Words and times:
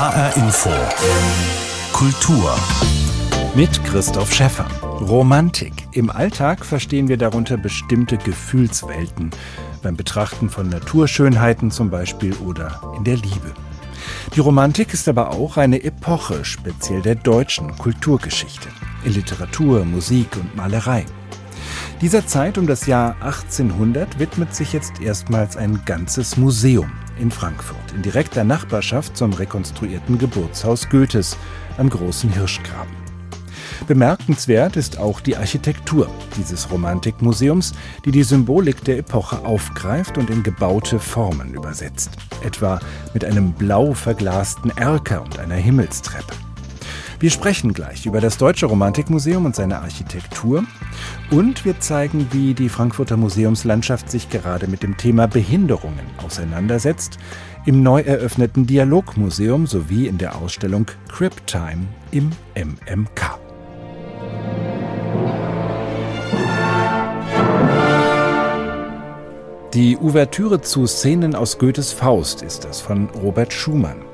HR 0.00 0.34
Info. 0.38 0.70
Kultur. 1.92 2.58
Mit 3.54 3.84
Christoph 3.84 4.32
Schäffer. 4.32 4.64
Romantik. 4.82 5.74
Im 5.92 6.08
Alltag 6.08 6.64
verstehen 6.64 7.08
wir 7.08 7.18
darunter 7.18 7.58
bestimmte 7.58 8.16
Gefühlswelten. 8.16 9.30
Beim 9.82 9.96
Betrachten 9.96 10.48
von 10.48 10.70
Naturschönheiten 10.70 11.70
zum 11.70 11.90
Beispiel 11.90 12.32
oder 12.36 12.80
in 12.96 13.04
der 13.04 13.16
Liebe. 13.16 13.52
Die 14.34 14.40
Romantik 14.40 14.94
ist 14.94 15.06
aber 15.06 15.32
auch 15.32 15.58
eine 15.58 15.84
Epoche, 15.84 16.46
speziell 16.46 17.02
der 17.02 17.16
deutschen 17.16 17.76
Kulturgeschichte. 17.76 18.70
In 19.04 19.12
Literatur, 19.12 19.84
Musik 19.84 20.34
und 20.36 20.56
Malerei. 20.56 21.04
Dieser 22.00 22.26
Zeit 22.26 22.56
um 22.56 22.66
das 22.66 22.86
Jahr 22.86 23.16
1800 23.20 24.18
widmet 24.18 24.54
sich 24.54 24.72
jetzt 24.72 25.02
erstmals 25.02 25.58
ein 25.58 25.82
ganzes 25.84 26.38
Museum 26.38 26.90
in 27.20 27.30
Frankfurt, 27.30 27.92
in 27.94 28.02
direkter 28.02 28.44
Nachbarschaft 28.44 29.16
zum 29.16 29.32
rekonstruierten 29.32 30.18
Geburtshaus 30.18 30.88
Goethes 30.88 31.36
am 31.78 31.90
Großen 31.90 32.30
Hirschgraben. 32.30 32.94
Bemerkenswert 33.86 34.76
ist 34.76 34.98
auch 34.98 35.20
die 35.20 35.36
Architektur 35.36 36.08
dieses 36.36 36.70
Romantikmuseums, 36.70 37.72
die 38.04 38.10
die 38.10 38.22
Symbolik 38.22 38.84
der 38.84 38.98
Epoche 38.98 39.44
aufgreift 39.44 40.18
und 40.18 40.30
in 40.30 40.42
gebaute 40.42 40.98
Formen 40.98 41.54
übersetzt, 41.54 42.10
etwa 42.42 42.80
mit 43.14 43.24
einem 43.24 43.52
blau 43.52 43.94
verglasten 43.94 44.70
Erker 44.76 45.22
und 45.22 45.38
einer 45.38 45.56
Himmelstreppe. 45.56 46.49
Wir 47.20 47.28
sprechen 47.28 47.74
gleich 47.74 48.06
über 48.06 48.22
das 48.22 48.38
Deutsche 48.38 48.64
Romantikmuseum 48.64 49.44
und 49.44 49.54
seine 49.54 49.80
Architektur. 49.80 50.64
Und 51.30 51.66
wir 51.66 51.78
zeigen, 51.78 52.28
wie 52.32 52.54
die 52.54 52.70
Frankfurter 52.70 53.18
Museumslandschaft 53.18 54.10
sich 54.10 54.30
gerade 54.30 54.66
mit 54.68 54.82
dem 54.82 54.96
Thema 54.96 55.28
Behinderungen 55.28 56.06
auseinandersetzt, 56.24 57.18
im 57.66 57.82
neu 57.82 58.00
eröffneten 58.00 58.66
Dialogmuseum 58.66 59.66
sowie 59.66 60.06
in 60.06 60.16
der 60.16 60.36
Ausstellung 60.36 60.86
Crip 61.08 61.46
Time 61.46 61.88
im 62.10 62.30
MMK. 62.54 63.38
Die 69.74 69.98
Ouvertüre 69.98 70.62
zu 70.62 70.86
Szenen 70.86 71.34
aus 71.34 71.58
Goethes 71.58 71.92
Faust 71.92 72.40
ist 72.40 72.64
das 72.64 72.80
von 72.80 73.10
Robert 73.10 73.52
Schumann 73.52 74.09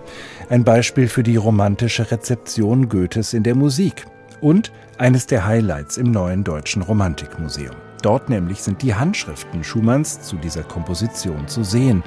ein 0.51 0.65
Beispiel 0.65 1.09
für 1.09 1.23
die 1.23 1.37
romantische 1.37 2.11
Rezeption 2.11 2.89
Goethes 2.89 3.33
in 3.33 3.43
der 3.43 3.55
Musik 3.55 4.07
und 4.41 4.73
eines 4.99 5.27
der 5.27 5.47
Highlights 5.47 5.97
im 5.97 6.11
neuen 6.11 6.45
Deutschen 6.45 6.83
Romantikmuseum. 6.83 7.75
Dort 8.03 8.29
nämlich 8.29 8.63
sind 8.63 8.83
die 8.83 8.95
Handschriften 8.95 9.65
Schumanns 9.65 10.23
zu 10.23 10.37
dieser 10.37 10.63
Komposition 10.63 11.49
zu 11.49 11.65
sehen. 11.65 12.05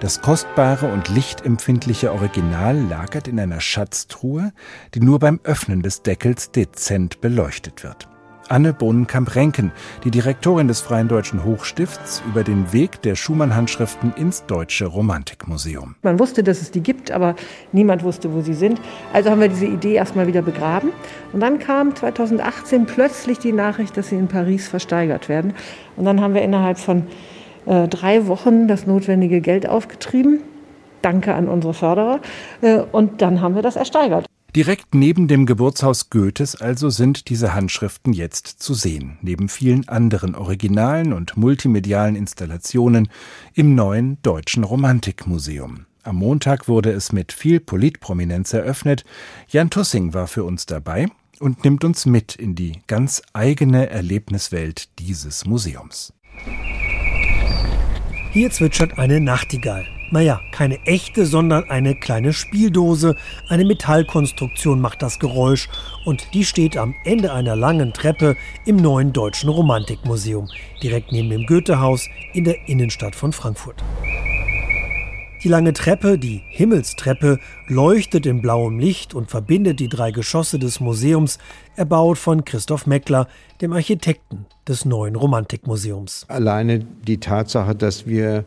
Das 0.00 0.20
kostbare 0.20 0.92
und 0.92 1.08
lichtempfindliche 1.08 2.12
Original 2.12 2.76
lagert 2.76 3.28
in 3.28 3.38
einer 3.38 3.60
Schatztruhe, 3.60 4.52
die 4.94 5.00
nur 5.00 5.18
beim 5.18 5.40
Öffnen 5.44 5.82
des 5.82 6.02
Deckels 6.02 6.50
dezent 6.50 7.20
beleuchtet 7.20 7.84
wird. 7.84 8.08
Anne 8.48 8.72
Bohnenkamp-Renken, 8.72 9.72
die 10.04 10.10
Direktorin 10.10 10.68
des 10.68 10.80
Freien 10.80 11.08
Deutschen 11.08 11.44
Hochstifts, 11.44 12.22
über 12.28 12.44
den 12.44 12.72
Weg 12.72 13.02
der 13.02 13.16
Schumann-Handschriften 13.16 14.12
ins 14.16 14.44
Deutsche 14.46 14.86
Romantikmuseum. 14.86 15.96
Man 16.02 16.18
wusste, 16.18 16.42
dass 16.42 16.62
es 16.62 16.70
die 16.70 16.82
gibt, 16.82 17.10
aber 17.10 17.34
niemand 17.72 18.02
wusste, 18.02 18.32
wo 18.32 18.40
sie 18.40 18.54
sind. 18.54 18.80
Also 19.12 19.30
haben 19.30 19.40
wir 19.40 19.48
diese 19.48 19.66
Idee 19.66 19.94
erstmal 19.94 20.26
wieder 20.26 20.42
begraben. 20.42 20.90
Und 21.32 21.40
dann 21.40 21.58
kam 21.58 21.94
2018 21.94 22.86
plötzlich 22.86 23.38
die 23.38 23.52
Nachricht, 23.52 23.96
dass 23.96 24.08
sie 24.08 24.16
in 24.16 24.28
Paris 24.28 24.68
versteigert 24.68 25.28
werden. 25.28 25.54
Und 25.96 26.04
dann 26.04 26.20
haben 26.20 26.34
wir 26.34 26.42
innerhalb 26.42 26.78
von 26.78 27.06
äh, 27.66 27.88
drei 27.88 28.26
Wochen 28.26 28.68
das 28.68 28.86
notwendige 28.86 29.40
Geld 29.40 29.68
aufgetrieben. 29.68 30.40
Danke 31.02 31.34
an 31.34 31.48
unsere 31.48 31.74
Förderer. 31.74 32.20
Äh, 32.62 32.78
und 32.92 33.22
dann 33.22 33.40
haben 33.40 33.54
wir 33.54 33.62
das 33.62 33.76
ersteigert. 33.76 34.25
Direkt 34.56 34.94
neben 34.94 35.28
dem 35.28 35.44
Geburtshaus 35.44 36.08
Goethes 36.08 36.56
also 36.56 36.88
sind 36.88 37.28
diese 37.28 37.52
Handschriften 37.52 38.14
jetzt 38.14 38.46
zu 38.46 38.72
sehen, 38.72 39.18
neben 39.20 39.50
vielen 39.50 39.86
anderen 39.86 40.34
originalen 40.34 41.12
und 41.12 41.36
multimedialen 41.36 42.16
Installationen 42.16 43.10
im 43.52 43.74
neuen 43.74 44.16
Deutschen 44.22 44.64
Romantikmuseum. 44.64 45.84
Am 46.04 46.16
Montag 46.16 46.68
wurde 46.68 46.90
es 46.90 47.12
mit 47.12 47.32
viel 47.32 47.60
Politprominenz 47.60 48.54
eröffnet. 48.54 49.04
Jan 49.46 49.68
Tussing 49.68 50.14
war 50.14 50.26
für 50.26 50.44
uns 50.44 50.64
dabei 50.64 51.08
und 51.38 51.62
nimmt 51.62 51.84
uns 51.84 52.06
mit 52.06 52.34
in 52.34 52.54
die 52.54 52.80
ganz 52.86 53.20
eigene 53.34 53.90
Erlebniswelt 53.90 54.88
dieses 54.98 55.44
Museums. 55.44 56.14
Hier 58.32 58.50
zwitschert 58.50 58.98
eine 58.98 59.20
Nachtigall. 59.20 59.86
Naja, 60.10 60.40
keine 60.52 60.80
echte, 60.86 61.26
sondern 61.26 61.68
eine 61.68 61.96
kleine 61.96 62.32
Spieldose. 62.32 63.16
Eine 63.48 63.64
Metallkonstruktion 63.64 64.80
macht 64.80 65.02
das 65.02 65.18
Geräusch 65.18 65.68
und 66.04 66.32
die 66.32 66.44
steht 66.44 66.76
am 66.76 66.94
Ende 67.04 67.32
einer 67.32 67.56
langen 67.56 67.92
Treppe 67.92 68.36
im 68.64 68.76
neuen 68.76 69.12
Deutschen 69.12 69.48
Romantikmuseum, 69.48 70.48
direkt 70.80 71.10
neben 71.10 71.30
dem 71.30 71.46
Goethehaus 71.46 72.08
in 72.34 72.44
der 72.44 72.68
Innenstadt 72.68 73.16
von 73.16 73.32
Frankfurt. 73.32 73.82
Die 75.42 75.48
lange 75.48 75.72
Treppe, 75.74 76.18
die 76.18 76.42
Himmelstreppe, 76.48 77.38
leuchtet 77.68 78.26
in 78.26 78.40
blauem 78.40 78.78
Licht 78.78 79.14
und 79.14 79.30
verbindet 79.30 79.80
die 79.80 79.88
drei 79.88 80.10
Geschosse 80.10 80.58
des 80.58 80.80
Museums, 80.80 81.38
erbaut 81.76 82.18
von 82.18 82.44
Christoph 82.44 82.86
Meckler, 82.86 83.28
dem 83.60 83.72
Architekten 83.72 84.46
des 84.66 84.84
neuen 84.84 85.14
Romantikmuseums. 85.14 86.24
Alleine 86.28 86.80
die 86.80 87.18
Tatsache, 87.18 87.74
dass 87.74 88.06
wir 88.06 88.44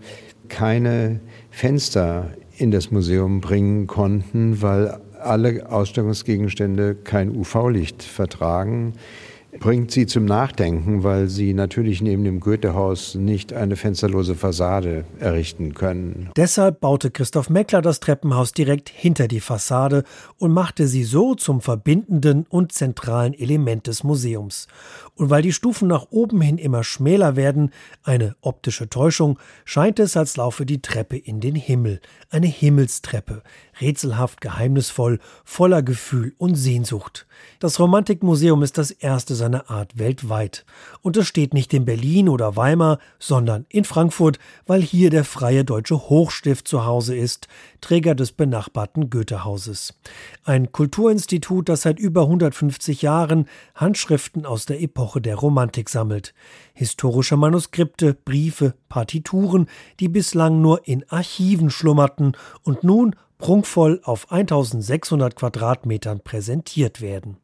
keine 0.49 1.19
Fenster 1.51 2.31
in 2.57 2.71
das 2.71 2.91
Museum 2.91 3.39
bringen 3.39 3.87
konnten, 3.87 4.61
weil 4.61 4.99
alle 5.19 5.69
Ausstellungsgegenstände 5.71 6.95
kein 6.95 7.35
UV-Licht 7.35 8.03
vertragen 8.03 8.93
bringt 9.59 9.91
sie 9.91 10.05
zum 10.05 10.25
Nachdenken, 10.25 11.03
weil 11.03 11.27
sie 11.27 11.53
natürlich 11.53 12.01
neben 12.01 12.23
dem 12.23 12.39
Goethehaus 12.39 13.15
nicht 13.15 13.53
eine 13.53 13.75
fensterlose 13.75 14.35
Fassade 14.35 15.05
errichten 15.19 15.73
können. 15.73 16.29
Deshalb 16.35 16.81
baute 16.81 17.11
Christoph 17.11 17.49
Meckler 17.49 17.81
das 17.81 17.99
Treppenhaus 17.99 18.51
direkt 18.51 18.89
hinter 18.89 19.27
die 19.27 19.39
Fassade 19.39 20.03
und 20.37 20.51
machte 20.51 20.87
sie 20.87 21.03
so 21.03 21.35
zum 21.35 21.61
verbindenden 21.61 22.45
und 22.49 22.71
zentralen 22.71 23.33
Element 23.33 23.87
des 23.87 24.03
Museums. 24.03 24.67
Und 25.15 25.29
weil 25.29 25.41
die 25.41 25.53
Stufen 25.53 25.87
nach 25.87 26.07
oben 26.11 26.41
hin 26.41 26.57
immer 26.57 26.83
schmäler 26.83 27.35
werden, 27.35 27.71
eine 28.03 28.35
optische 28.41 28.89
Täuschung, 28.89 29.39
scheint 29.65 29.99
es, 29.99 30.15
als 30.15 30.37
laufe 30.37 30.65
die 30.65 30.81
Treppe 30.81 31.17
in 31.17 31.39
den 31.39 31.55
Himmel, 31.55 31.99
eine 32.29 32.47
Himmelstreppe, 32.47 33.43
rätselhaft, 33.81 34.41
geheimnisvoll, 34.41 35.19
voller 35.43 35.81
Gefühl 35.81 36.33
und 36.37 36.55
Sehnsucht. 36.55 37.25
Das 37.59 37.79
Romantikmuseum 37.79 38.63
ist 38.63 38.77
das 38.77 38.91
erste 38.91 39.35
seiner 39.35 39.69
Art 39.69 39.97
weltweit. 39.97 40.65
Und 41.01 41.17
es 41.17 41.27
steht 41.27 41.53
nicht 41.53 41.73
in 41.73 41.85
Berlin 41.85 42.29
oder 42.29 42.55
Weimar, 42.55 42.99
sondern 43.19 43.65
in 43.69 43.83
Frankfurt, 43.83 44.39
weil 44.65 44.81
hier 44.81 45.09
der 45.09 45.25
Freie 45.25 45.65
Deutsche 45.65 46.09
Hochstift 46.09 46.67
zu 46.67 46.85
Hause 46.85 47.15
ist, 47.15 47.47
Träger 47.81 48.15
des 48.15 48.31
benachbarten 48.31 49.09
Goethehauses. 49.09 49.93
Ein 50.43 50.71
Kulturinstitut, 50.71 51.69
das 51.69 51.81
seit 51.83 51.99
über 51.99 52.23
150 52.23 53.01
Jahren 53.01 53.45
Handschriften 53.75 54.45
aus 54.45 54.65
der 54.65 54.81
Epoche 54.81 55.21
der 55.21 55.35
Romantik 55.35 55.89
sammelt. 55.89 56.33
Historische 56.73 57.37
Manuskripte, 57.37 58.13
Briefe, 58.13 58.73
Partituren, 58.89 59.67
die 59.99 60.09
bislang 60.09 60.61
nur 60.61 60.87
in 60.87 61.03
Archiven 61.09 61.69
schlummerten 61.69 62.33
und 62.63 62.83
nun 62.83 63.15
prunkvoll 63.39 63.99
auf 64.03 64.31
1600 64.31 65.35
Quadratmetern 65.35 66.19
präsentiert 66.19 67.01
werden. 67.01 67.37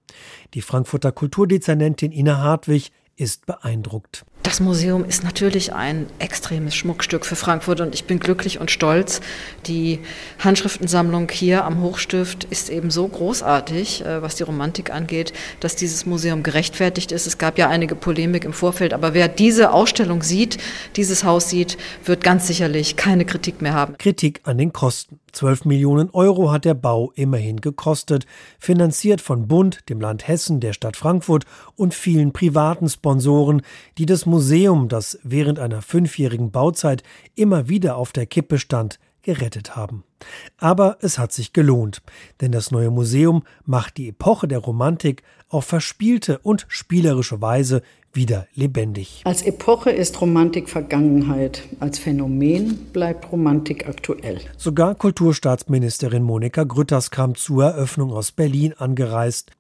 Die 0.54 0.62
Frankfurter 0.62 1.12
Kulturdezernentin 1.12 2.12
Ina 2.12 2.38
Hartwig 2.38 2.92
ist 3.16 3.48
beeindruckt. 3.48 4.26
Das 4.46 4.60
Museum 4.60 5.06
ist 5.06 5.24
natürlich 5.24 5.74
ein 5.74 6.06
extremes 6.20 6.76
Schmuckstück 6.76 7.26
für 7.26 7.36
Frankfurt 7.36 7.82
und 7.82 7.96
ich 7.96 8.06
bin 8.06 8.20
glücklich 8.20 8.60
und 8.60 8.70
stolz. 8.70 9.20
Die 9.66 10.02
Handschriftensammlung 10.38 11.30
hier 11.32 11.66
am 11.66 11.82
Hochstift 11.82 12.44
ist 12.44 12.70
eben 12.70 12.92
so 12.92 13.08
großartig, 13.08 14.06
äh, 14.06 14.22
was 14.22 14.36
die 14.36 14.44
Romantik 14.44 14.94
angeht, 14.94 15.34
dass 15.62 15.76
dieses 15.76 16.06
Museum 16.06 16.44
gerechtfertigt 16.44 17.12
ist. 17.12 17.26
Es 17.26 17.40
gab 17.40 17.58
ja 17.58 17.70
einige 17.70 17.96
Polemik 17.96 18.46
im 18.46 18.54
Vorfeld, 18.54 18.94
aber 18.94 19.16
wer 19.16 19.30
diese 19.30 19.74
Ausstellung 19.74 20.22
sieht, 20.22 20.60
dieses 20.96 21.24
Haus 21.24 21.50
sieht, 21.50 21.80
wird 22.04 22.24
ganz 22.24 22.46
sicherlich 22.46 22.98
keine 22.98 23.26
Kritik 23.26 23.64
mehr 23.64 23.74
haben. 23.74 23.98
Kritik 23.98 24.42
an 24.44 24.60
den 24.60 24.72
Kosten. 24.72 25.20
12 25.36 25.66
Millionen 25.66 26.10
Euro 26.12 26.52
hat 26.52 26.66
der 26.66 26.76
Bau 26.76 27.12
immerhin 27.16 27.60
gekostet, 27.60 28.26
finanziert 28.58 29.20
von 29.22 29.48
Bund, 29.48 29.90
dem 29.90 30.00
Land 30.00 30.28
Hessen, 30.28 30.62
der 30.62 30.72
Stadt 30.72 30.96
Frankfurt 30.96 31.44
und 31.76 31.94
vielen 31.94 32.32
privaten 32.32 32.90
Sponsoren, 32.90 33.62
die 33.98 34.06
das 34.06 34.26
Museum, 34.26 34.88
das 34.88 35.20
während 35.24 35.60
einer 35.60 35.82
fünfjährigen 35.82 36.52
Bauzeit 36.52 37.04
immer 37.36 37.70
wieder 37.70 37.98
auf 37.98 38.12
der 38.12 38.26
Kippe 38.26 38.58
stand, 38.60 39.00
gerettet 39.26 39.76
haben. 39.76 40.04
Aber 40.58 40.98
es 41.02 41.18
hat 41.18 41.34
sich 41.34 41.52
gelohnt, 41.52 42.02
denn 42.42 42.52
das 42.52 42.72
neue 42.72 42.92
Museum 42.92 43.44
macht 43.66 43.98
die 43.98 44.10
Epoche 44.10 44.48
der 44.48 44.60
Romantik 44.60 45.24
auf 45.50 45.66
verspielte 45.66 46.40
und 46.40 46.66
spielerische 46.70 47.42
Weise 47.42 47.82
wieder 48.14 48.48
lebendig. 48.54 49.22
Als 49.26 49.42
Epoche 49.42 49.90
ist 49.90 50.22
Romantik 50.22 50.70
Vergangenheit, 50.70 51.64
als 51.80 52.00
Phänomen 52.00 52.88
bleibt 52.94 53.32
Romantik 53.32 53.88
aktuell. 53.88 54.40
Sogar 54.58 54.96
Kulturstaatsministerin 54.96 56.24
Monika 56.24 56.64
Grütters 56.64 57.12
kam 57.12 57.36
zur 57.36 57.66
Eröffnung 57.66 58.14
aus 58.14 58.32
Berlin 58.32 58.74
angereist. 58.78 59.52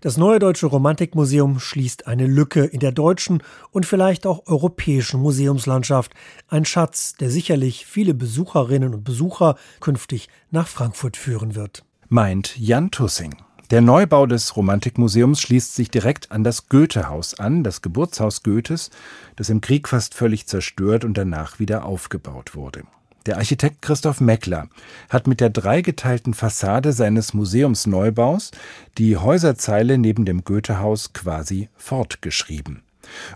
Das 0.00 0.16
neue 0.16 0.38
Deutsche 0.38 0.66
Romantikmuseum 0.66 1.58
schließt 1.58 2.06
eine 2.06 2.26
Lücke 2.26 2.64
in 2.64 2.80
der 2.80 2.92
deutschen 2.92 3.42
und 3.70 3.86
vielleicht 3.86 4.26
auch 4.26 4.46
europäischen 4.46 5.20
Museumslandschaft. 5.20 6.12
Ein 6.48 6.64
Schatz, 6.64 7.14
der 7.14 7.30
sicherlich 7.30 7.86
viele 7.86 8.14
Besucherinnen 8.14 8.94
und 8.94 9.04
Besucher 9.04 9.56
künftig 9.80 10.28
nach 10.50 10.68
Frankfurt 10.68 11.16
führen 11.16 11.54
wird. 11.54 11.84
Meint 12.08 12.56
Jan 12.58 12.90
Tussing. 12.90 13.34
Der 13.70 13.80
Neubau 13.80 14.26
des 14.26 14.54
Romantikmuseums 14.54 15.40
schließt 15.40 15.74
sich 15.74 15.90
direkt 15.90 16.30
an 16.30 16.44
das 16.44 16.68
Goethehaus 16.68 17.34
an, 17.34 17.64
das 17.64 17.82
Geburtshaus 17.82 18.44
Goethes, 18.44 18.90
das 19.34 19.50
im 19.50 19.60
Krieg 19.60 19.88
fast 19.88 20.14
völlig 20.14 20.46
zerstört 20.46 21.04
und 21.04 21.18
danach 21.18 21.58
wieder 21.58 21.84
aufgebaut 21.84 22.54
wurde. 22.54 22.84
Der 23.26 23.38
Architekt 23.38 23.82
Christoph 23.82 24.20
Meckler 24.20 24.68
hat 25.08 25.26
mit 25.26 25.40
der 25.40 25.50
dreigeteilten 25.50 26.32
Fassade 26.32 26.92
seines 26.92 27.34
Museumsneubaus 27.34 28.52
die 28.98 29.16
Häuserzeile 29.16 29.98
neben 29.98 30.24
dem 30.24 30.44
Goethehaus 30.44 31.12
quasi 31.12 31.68
fortgeschrieben. 31.76 32.82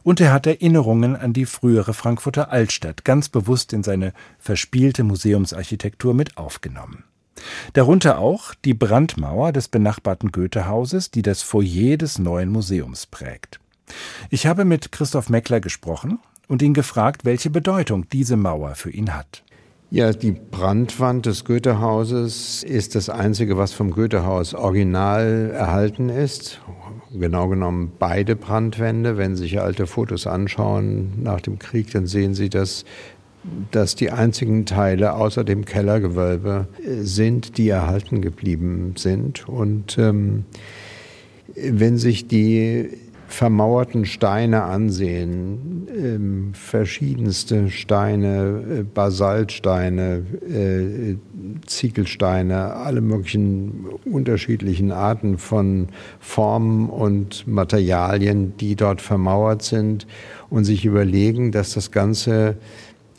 Und 0.05 0.21
er 0.21 0.33
hat 0.33 0.47
Erinnerungen 0.47 1.17
an 1.17 1.33
die 1.33 1.47
frühere 1.47 1.93
Frankfurter 1.93 2.53
Altstadt 2.53 3.05
ganz 3.05 3.29
bewusst 3.29 3.73
in 3.73 3.83
seine 3.83 4.13
verspielte 4.39 5.03
Museumsarchitektur 5.03 6.15
mit 6.15 6.37
aufgenommen. 6.37 7.05
Darunter 7.73 8.19
auch 8.19 8.55
die 8.55 8.75
Brandmauer 8.75 9.53
des 9.53 9.69
benachbarten 9.69 10.31
Goethehauses, 10.31 11.11
die 11.11 11.23
das 11.23 11.43
Foyer 11.43 11.97
des 11.97 12.19
neuen 12.19 12.51
Museums 12.51 13.07
prägt. 13.07 13.59
Ich 14.29 14.47
habe 14.47 14.65
mit 14.65 14.93
Christoph 14.93 15.31
Meckler 15.31 15.61
gesprochen 15.61 16.21
und 16.47 16.63
ihn 16.63 16.75
gefragt, 16.75 17.25
welche 17.25 17.51
Bedeutung 17.51 18.09
diese 18.09 18.37
Mauer 18.37 18.77
für 18.77 18.91
ihn 18.91 19.17
hat. 19.17 19.43
Ja, 19.93 20.13
die 20.13 20.31
Brandwand 20.31 21.27
des 21.27 21.45
Goethehauses 21.45 22.63
ist 22.63 22.95
das 22.95 23.11
Einzige, 23.11 23.59
was 23.59 23.73
vom 23.73 23.91
Goethehaus 23.91 24.55
original 24.55 25.51
erhalten 25.53 26.11
ist. 26.11 26.61
Genau 27.13 27.49
genommen 27.49 27.91
beide 27.99 28.37
Brandwände. 28.37 29.17
Wenn 29.17 29.35
Sie 29.35 29.43
sich 29.43 29.61
alte 29.61 29.89
Fotos 29.89 30.29
anschauen 30.29 31.21
nach 31.25 31.41
dem 31.41 31.59
Krieg, 31.59 31.91
dann 31.91 32.07
sehen 32.07 32.35
Sie, 32.35 32.49
dass 32.49 32.85
dass 33.71 33.95
die 33.95 34.11
einzigen 34.11 34.67
Teile 34.67 35.15
außer 35.15 35.45
dem 35.45 35.65
Kellergewölbe 35.65 36.69
äh, 36.85 37.03
sind, 37.03 37.57
die 37.57 37.71
erhalten 37.71 38.21
geblieben 38.21 38.95
sind. 38.97 39.49
Und 39.49 39.97
ähm, 39.99 40.45
wenn 41.57 41.97
sich 41.97 42.29
die 42.29 42.91
vermauerten 43.33 44.05
Steine 44.05 44.65
ansehen, 44.65 45.87
ähm, 45.97 46.51
verschiedenste 46.53 47.71
Steine, 47.71 48.63
äh, 48.81 48.83
Basaltsteine, 48.83 50.25
äh, 50.49 51.17
Ziegelsteine, 51.65 52.75
alle 52.75 53.01
möglichen 53.01 53.87
unterschiedlichen 54.05 54.91
Arten 54.91 55.39
von 55.39 55.89
Formen 56.19 56.89
und 56.89 57.47
Materialien, 57.47 58.57
die 58.59 58.75
dort 58.75 59.01
vermauert 59.01 59.63
sind 59.63 60.07
und 60.51 60.65
sich 60.65 60.85
überlegen, 60.85 61.53
dass 61.53 61.75
das 61.75 61.93
Ganze 61.93 62.57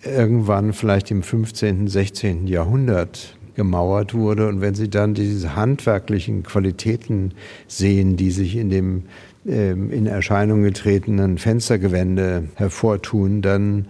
irgendwann 0.04 0.74
vielleicht 0.74 1.10
im 1.12 1.24
15., 1.24 1.88
16. 1.88 2.48
Jahrhundert 2.48 3.38
gemauert 3.56 4.14
wurde. 4.14 4.48
Und 4.48 4.62
wenn 4.62 4.76
Sie 4.76 4.90
dann 4.90 5.14
diese 5.14 5.56
handwerklichen 5.56 6.44
Qualitäten 6.44 7.34
sehen, 7.68 8.18
die 8.18 8.32
sich 8.32 8.56
in 8.56 8.70
dem 8.70 9.04
in 9.44 10.06
Erscheinung 10.06 10.64
getretenen 10.64 11.38
Fenstergewände 11.38 12.50
hervortun, 12.56 13.42
dann 13.42 13.88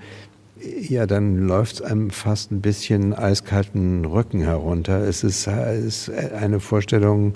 ja, 0.87 1.07
dann 1.07 1.47
läuft 1.47 1.75
es 1.75 1.81
einem 1.81 2.11
fast 2.11 2.51
ein 2.51 2.61
bisschen 2.61 3.13
eiskalten 3.15 4.05
Rücken 4.05 4.41
herunter. 4.41 4.99
Es 5.07 5.23
ist, 5.23 5.47
ist 5.47 6.11
eine 6.11 6.59
Vorstellung, 6.59 7.33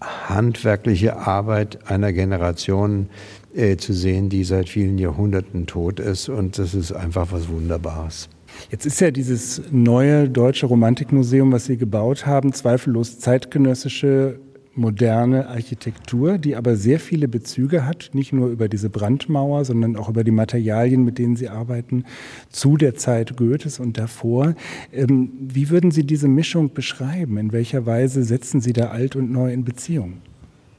handwerkliche 0.00 1.16
Arbeit 1.16 1.90
einer 1.90 2.12
Generation, 2.12 3.08
äh, 3.54 3.76
zu 3.76 3.92
sehen, 3.92 4.28
die 4.28 4.44
seit 4.44 4.68
vielen 4.68 4.98
Jahrhunderten 4.98 5.66
tot 5.66 6.00
ist. 6.00 6.28
Und 6.28 6.58
das 6.58 6.74
ist 6.74 6.92
einfach 6.92 7.32
was 7.32 7.48
Wunderbares. 7.48 8.28
Jetzt 8.70 8.86
ist 8.86 9.00
ja 9.00 9.10
dieses 9.10 9.62
neue 9.70 10.28
deutsche 10.28 10.66
Romantikmuseum, 10.66 11.50
was 11.52 11.66
Sie 11.66 11.76
gebaut 11.76 12.26
haben, 12.26 12.52
zweifellos 12.52 13.18
zeitgenössische 13.18 14.38
moderne 14.78 15.48
Architektur, 15.48 16.38
die 16.38 16.56
aber 16.56 16.76
sehr 16.76 17.00
viele 17.00 17.28
Bezüge 17.28 17.84
hat, 17.84 18.10
nicht 18.12 18.32
nur 18.32 18.48
über 18.48 18.68
diese 18.68 18.88
Brandmauer, 18.88 19.64
sondern 19.64 19.96
auch 19.96 20.08
über 20.08 20.24
die 20.24 20.30
Materialien, 20.30 21.04
mit 21.04 21.18
denen 21.18 21.36
Sie 21.36 21.48
arbeiten, 21.48 22.04
zu 22.48 22.76
der 22.76 22.94
Zeit 22.94 23.36
Goethes 23.36 23.80
und 23.80 23.98
davor. 23.98 24.54
Ähm, 24.92 25.32
wie 25.40 25.68
würden 25.68 25.90
Sie 25.90 26.04
diese 26.04 26.28
Mischung 26.28 26.72
beschreiben? 26.72 27.36
In 27.36 27.52
welcher 27.52 27.84
Weise 27.84 28.24
setzen 28.24 28.60
Sie 28.60 28.72
da 28.72 28.88
alt 28.88 29.16
und 29.16 29.30
neu 29.30 29.52
in 29.52 29.64
Beziehung? 29.64 30.14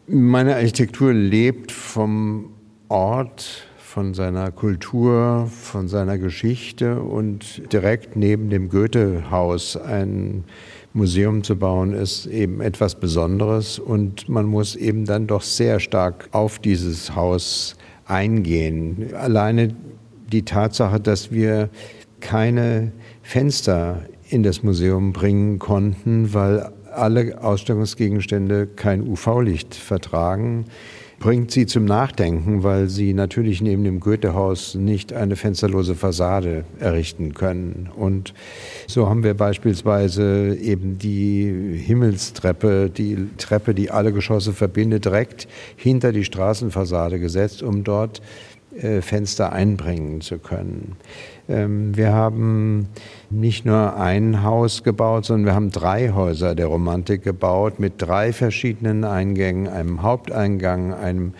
Meine 0.07 0.55
Architektur 0.55 1.13
lebt 1.13 1.71
vom 1.71 2.51
Ort, 2.87 3.67
von 3.77 4.13
seiner 4.13 4.51
Kultur, 4.51 5.47
von 5.51 5.87
seiner 5.87 6.17
Geschichte 6.17 7.01
und 7.01 7.71
direkt 7.73 8.15
neben 8.15 8.49
dem 8.49 8.69
Goethehaus 8.69 9.77
ein 9.77 10.43
Museum 10.93 11.43
zu 11.43 11.55
bauen, 11.55 11.93
ist 11.93 12.25
eben 12.25 12.61
etwas 12.61 12.95
Besonderes 12.95 13.79
und 13.79 14.27
man 14.27 14.45
muss 14.45 14.75
eben 14.75 15.05
dann 15.05 15.27
doch 15.27 15.41
sehr 15.41 15.79
stark 15.79 16.29
auf 16.31 16.59
dieses 16.59 17.15
Haus 17.15 17.75
eingehen. 18.05 19.13
Alleine 19.13 19.75
die 20.31 20.43
Tatsache, 20.43 20.99
dass 20.99 21.31
wir 21.31 21.69
keine 22.19 22.91
Fenster 23.21 24.03
in 24.29 24.43
das 24.43 24.63
Museum 24.63 25.13
bringen 25.13 25.59
konnten, 25.59 26.33
weil 26.33 26.71
alle 26.91 27.41
Ausstellungsgegenstände 27.41 28.67
kein 28.67 29.07
UV-Licht 29.07 29.75
vertragen, 29.75 30.65
bringt 31.19 31.51
sie 31.51 31.65
zum 31.65 31.85
Nachdenken, 31.85 32.63
weil 32.63 32.87
sie 32.87 33.13
natürlich 33.13 33.61
neben 33.61 33.83
dem 33.83 33.99
Goethehaus 33.99 34.75
nicht 34.75 35.13
eine 35.13 35.35
fensterlose 35.35 35.95
Fassade 35.95 36.63
errichten 36.79 37.33
können. 37.33 37.89
Und 37.95 38.33
so 38.87 39.09
haben 39.09 39.23
wir 39.23 39.33
beispielsweise 39.33 40.55
eben 40.55 40.97
die 40.97 41.77
Himmelstreppe, 41.85 42.89
die 42.89 43.27
Treppe, 43.37 43.73
die 43.73 43.91
alle 43.91 44.13
Geschosse 44.13 44.53
verbindet, 44.53 45.05
direkt 45.05 45.47
hinter 45.75 46.13
die 46.13 46.23
Straßenfassade 46.23 47.19
gesetzt, 47.19 47.61
um 47.61 47.83
dort 47.83 48.21
äh, 48.77 49.01
Fenster 49.01 49.51
einbringen 49.51 50.21
zu 50.21 50.37
können. 50.39 50.95
Ähm, 51.49 51.97
wir 51.97 52.13
haben 52.13 52.87
nicht 53.29 53.65
nur 53.65 53.95
ein 53.97 54.43
Haus 54.43 54.83
gebaut, 54.83 55.25
sondern 55.25 55.45
wir 55.47 55.55
haben 55.55 55.71
drei 55.71 56.11
Häuser 56.11 56.55
der 56.55 56.67
Romantik 56.67 57.23
gebaut 57.23 57.79
mit 57.79 57.93
drei 57.97 58.31
verschiedenen 58.31 59.03
Eingängen, 59.03 59.67
einem 59.67 60.03
Haupteingang, 60.03 60.93
einem 60.93 61.33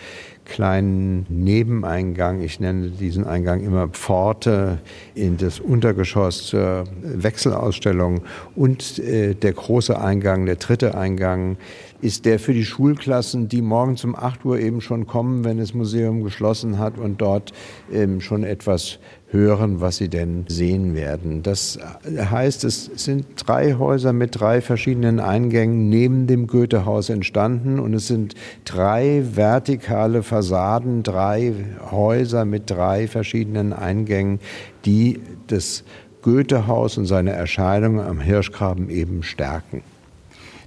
kleinen 0.50 1.28
Nebeneingang. 1.30 2.42
Ich 2.42 2.60
nenne 2.60 2.90
diesen 2.90 3.26
Eingang 3.26 3.62
immer 3.62 3.88
Pforte 3.88 4.80
in 5.14 5.38
das 5.38 5.60
Untergeschoss 5.60 6.48
zur 6.48 6.86
Wechselausstellung 7.02 8.22
und 8.56 9.00
äh, 9.00 9.36
der 9.36 9.54
große 9.54 10.00
Eingang, 10.00 10.48
der 10.48 10.56
dritte 10.56 10.98
Eingang 10.98 11.58
ist 12.02 12.26
der 12.26 12.40
für 12.40 12.54
die 12.54 12.66
Schulklassen, 12.66 13.48
die 13.48 13.62
morgens 13.62 14.04
um 14.04 14.16
8 14.16 14.44
Uhr 14.46 14.60
eben 14.60 14.82
schon 14.82 15.06
kommen, 15.06 15.44
wenn 15.44 15.58
das 15.58 15.74
Museum 15.74 16.24
geschlossen 16.24 16.80
hat 16.80 16.98
und 16.98 17.22
dort 17.22 17.54
ähm, 17.92 18.22
schon 18.22 18.44
etwas 18.44 19.00
hören, 19.32 19.80
was 19.80 19.98
sie 19.98 20.10
denn 20.10 20.46
sehen 20.48 20.96
werden. 20.96 21.44
Das 21.44 21.78
heißt, 22.06 22.64
es 22.64 22.90
sind 22.96 23.26
drei 23.36 23.74
Häuser 23.74 24.12
mit 24.12 24.40
drei 24.40 24.62
verschiedenen 24.62 25.20
Eingängen 25.20 25.90
neben 25.90 26.26
dem 26.26 26.48
Goethehaus 26.48 27.10
entstanden 27.10 27.80
und 27.80 27.94
es 27.94 28.08
sind 28.08 28.34
drei 28.66 29.24
vertikale 29.34 30.24
Fassaden, 30.24 31.04
drei 31.04 31.54
Häuser 31.92 32.46
mit 32.46 32.70
drei 32.70 33.08
verschiedenen 33.08 33.72
Eingängen, 33.72 34.40
die 34.86 35.20
das 35.48 35.84
Goethehaus 36.22 36.98
und 36.98 37.06
seine 37.06 37.32
Erscheinung 37.32 38.02
am 38.02 38.20
Hirschgraben 38.20 38.90
eben 38.90 39.24
stärken. 39.24 39.84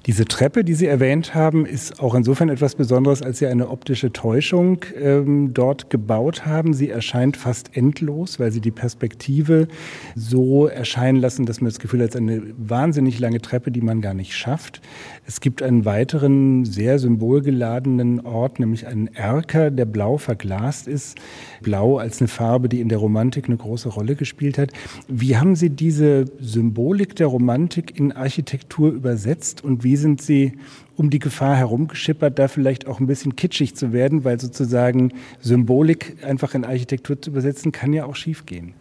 Diese 0.07 0.25
Treppe, 0.25 0.65
die 0.65 0.75
Sie 0.75 0.87
erwähnt 0.87 1.33
haben, 1.33 1.65
ist 1.65 2.01
auch 2.01 2.17
insofern 2.17 2.49
etwas 2.49 2.75
Besonderes, 2.75 3.23
als 3.23 3.39
Sie 3.39 3.47
eine 3.47 3.69
optische 3.69 4.13
Täuschung 4.13 4.79
ähm, 5.01 5.55
dort 5.55 5.91
gebaut 5.91 6.45
haben. 6.45 6.75
Sie 6.75 6.91
erscheint 6.91 7.37
fast 7.37 7.77
endlos, 7.77 8.41
weil 8.41 8.51
Sie 8.51 8.61
die 8.61 8.73
Perspektive 8.73 9.69
so 10.17 10.67
erscheinen 10.67 11.21
lassen, 11.21 11.47
dass 11.47 11.61
man 11.61 11.71
das 11.71 11.79
Gefühl 11.79 12.01
hat, 12.01 12.09
es 12.09 12.15
ist 12.17 12.21
eine 12.21 12.43
wahnsinnig 12.59 13.21
lange 13.21 13.41
Treppe, 13.41 13.71
die 13.71 13.81
man 13.81 14.01
gar 14.01 14.13
nicht 14.13 14.35
schafft. 14.35 14.81
Es 15.25 15.41
gibt 15.41 15.63
einen 15.63 15.85
weiteren 15.85 16.65
sehr 16.65 16.99
symbolgeladenen 16.99 18.27
Ort, 18.27 18.59
nämlich 18.59 18.89
einen 18.89 19.07
Erker, 19.07 19.71
der 19.71 19.85
blau 19.85 20.19
verglast 20.19 20.89
ist. 20.89 21.17
Blau 21.61 21.99
als 21.99 22.21
eine 22.21 22.27
Farbe, 22.27 22.69
die 22.69 22.81
in 22.81 22.89
der 22.89 22.99
Romantik 22.99 23.47
eine 23.47 23.57
große 23.57 23.89
Rolle 23.89 24.17
gespielt 24.17 24.59
hat. 24.59 24.73
Wie 25.07 25.37
haben 25.37 25.55
Sie 25.55 25.71
diese 25.71 26.25
Symbolik 26.41 27.15
der 27.15 27.29
Romantik 27.29 27.97
in 27.97 28.11
Architektur 28.11 28.91
übersetzt 28.91 29.63
und 29.63 29.85
wie 29.85 29.92
wie 29.93 29.97
sind 29.97 30.23
Sie 30.23 30.53
um 30.97 31.11
die 31.11 31.19
Gefahr 31.19 31.55
herumgeschippert, 31.55 32.39
da 32.39 32.49
vielleicht 32.49 32.87
auch 32.87 32.99
ein 32.99 33.07
bisschen 33.07 33.37
kitschig 33.37 33.77
zu 33.77 33.93
werden, 33.93 34.25
weil 34.25 34.41
sozusagen 34.41 35.13
Symbolik 35.39 36.17
einfach 36.25 36.55
in 36.55 36.65
Architektur 36.65 37.21
zu 37.21 37.29
übersetzen, 37.29 37.73
kann 37.73 37.93
ja 37.93 38.07
auch 38.07 38.17
schiefgehen. 38.17 38.73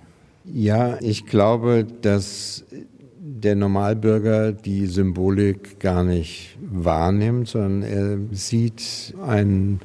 Ja, 0.46 0.98
ich 1.02 1.26
glaube, 1.26 1.86
dass 2.02 2.64
der 3.20 3.56
Normalbürger 3.56 4.54
die 4.54 4.86
Symbolik 4.86 5.82
gar 5.82 6.06
nicht 6.06 6.58
wahrnimmt, 6.62 7.50
sondern 7.50 7.84
er 7.84 8.18
sieht 8.32 9.14
einen 9.22 9.82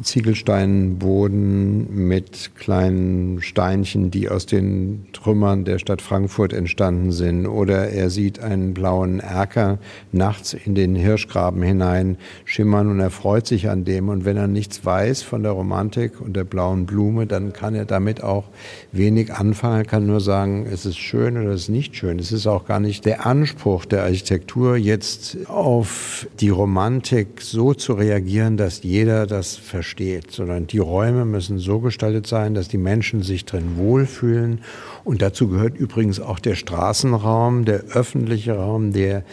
Ziegelsteinboden 0.00 2.08
mit 2.08 2.52
kleinen 2.56 3.42
Steinchen, 3.42 4.10
die 4.10 4.30
aus 4.30 4.46
den 4.46 5.06
Trümmern 5.12 5.66
der 5.66 5.78
Stadt 5.78 6.00
Frankfurt 6.00 6.54
entstanden 6.54 7.12
sind. 7.12 7.46
Oder 7.46 7.90
er 7.90 8.08
sieht 8.08 8.40
einen 8.40 8.72
blauen 8.72 9.20
Erker 9.20 9.78
nachts 10.10 10.54
in 10.54 10.74
den 10.74 10.94
Hirschgraben 10.94 11.62
hinein 11.62 12.16
schimmern 12.44 12.88
und 12.88 13.00
er 13.00 13.10
freut 13.10 13.46
sich 13.46 13.68
an 13.68 13.84
dem. 13.84 14.08
Und 14.08 14.24
wenn 14.24 14.38
er 14.38 14.46
nichts 14.46 14.82
weiß 14.84 15.22
von 15.22 15.42
der 15.42 15.52
Romantik 15.52 16.20
und 16.20 16.34
der 16.34 16.44
blauen 16.44 16.86
Blume, 16.86 17.26
dann 17.26 17.52
kann 17.52 17.74
er 17.74 17.84
damit 17.84 18.22
auch 18.22 18.44
wenig 18.92 19.34
anfangen. 19.34 19.78
Er 19.78 19.84
kann 19.84 20.06
nur 20.06 20.20
sagen, 20.20 20.66
es 20.72 20.86
ist 20.86 20.98
schön 20.98 21.36
oder 21.36 21.50
es 21.50 21.62
ist 21.62 21.68
nicht 21.68 21.96
schön. 21.96 22.18
Es 22.18 22.32
ist 22.32 22.46
auch 22.46 22.66
gar 22.66 22.80
nicht 22.80 23.04
der 23.04 23.26
Anspruch 23.26 23.84
der 23.84 24.04
Architektur, 24.04 24.76
jetzt 24.76 25.36
auf 25.48 26.26
die 26.40 26.48
Romantik 26.48 27.42
so 27.42 27.74
zu 27.74 27.92
reagieren, 27.92 28.56
dass 28.56 28.82
jeder 28.82 29.26
das 29.26 29.56
versteht 29.56 29.81
versteht, 29.82 30.30
sondern 30.30 30.68
die 30.68 30.78
Räume 30.78 31.24
müssen 31.24 31.58
so 31.58 31.80
gestaltet 31.80 32.28
sein, 32.28 32.54
dass 32.54 32.68
die 32.68 32.78
Menschen 32.78 33.22
sich 33.22 33.44
drin 33.44 33.76
wohlfühlen. 33.76 34.60
Und 35.02 35.22
dazu 35.22 35.48
gehört 35.48 35.76
übrigens 35.76 36.20
auch 36.20 36.38
der 36.38 36.54
Straßenraum, 36.54 37.64
der 37.64 37.80
öffentliche 37.92 38.54
Raum, 38.54 38.92
der 38.92 39.24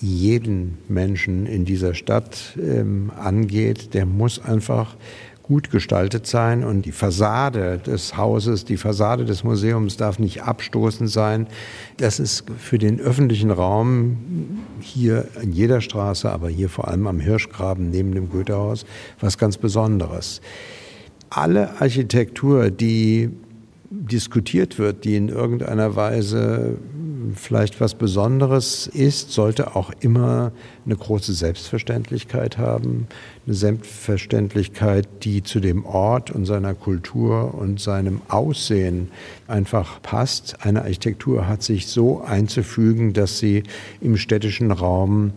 jeden 0.00 0.78
Menschen 0.88 1.44
in 1.44 1.66
dieser 1.66 1.92
Stadt 1.92 2.56
ähm, 2.56 3.12
angeht. 3.18 3.92
Der 3.92 4.06
muss 4.06 4.42
einfach 4.42 4.96
gut 5.48 5.70
gestaltet 5.70 6.26
sein 6.26 6.62
und 6.62 6.84
die 6.84 6.92
Fassade 6.92 7.78
des 7.78 8.18
Hauses, 8.18 8.66
die 8.66 8.76
Fassade 8.76 9.24
des 9.24 9.44
Museums 9.44 9.96
darf 9.96 10.18
nicht 10.18 10.42
abstoßend 10.42 11.10
sein. 11.10 11.46
Das 11.96 12.20
ist 12.20 12.44
für 12.58 12.76
den 12.76 13.00
öffentlichen 13.00 13.50
Raum 13.50 14.58
hier 14.80 15.26
in 15.42 15.52
jeder 15.52 15.80
Straße, 15.80 16.30
aber 16.30 16.50
hier 16.50 16.68
vor 16.68 16.88
allem 16.88 17.06
am 17.06 17.18
Hirschgraben 17.18 17.90
neben 17.90 18.12
dem 18.12 18.28
Goethehaus 18.28 18.84
was 19.20 19.38
ganz 19.38 19.56
Besonderes. 19.56 20.42
Alle 21.30 21.80
Architektur, 21.80 22.70
die 22.70 23.30
diskutiert 23.90 24.78
wird, 24.78 25.04
die 25.04 25.16
in 25.16 25.30
irgendeiner 25.30 25.96
Weise 25.96 26.76
vielleicht 27.34 27.80
was 27.80 27.94
Besonderes 27.94 28.86
ist, 28.86 29.32
sollte 29.32 29.76
auch 29.76 29.92
immer 30.00 30.52
eine 30.84 30.96
große 30.96 31.32
Selbstverständlichkeit 31.32 32.58
haben. 32.58 33.08
Eine 33.46 33.54
Selbstverständlichkeit, 33.54 35.08
die 35.22 35.42
zu 35.42 35.60
dem 35.60 35.84
Ort 35.84 36.30
und 36.30 36.46
seiner 36.46 36.74
Kultur 36.74 37.54
und 37.54 37.80
seinem 37.80 38.20
Aussehen 38.28 39.10
einfach 39.46 40.00
passt. 40.02 40.64
Eine 40.64 40.82
Architektur 40.82 41.48
hat 41.48 41.62
sich 41.62 41.86
so 41.86 42.22
einzufügen, 42.22 43.12
dass 43.12 43.38
sie 43.38 43.62
im 44.00 44.16
städtischen 44.16 44.70
Raum 44.70 45.32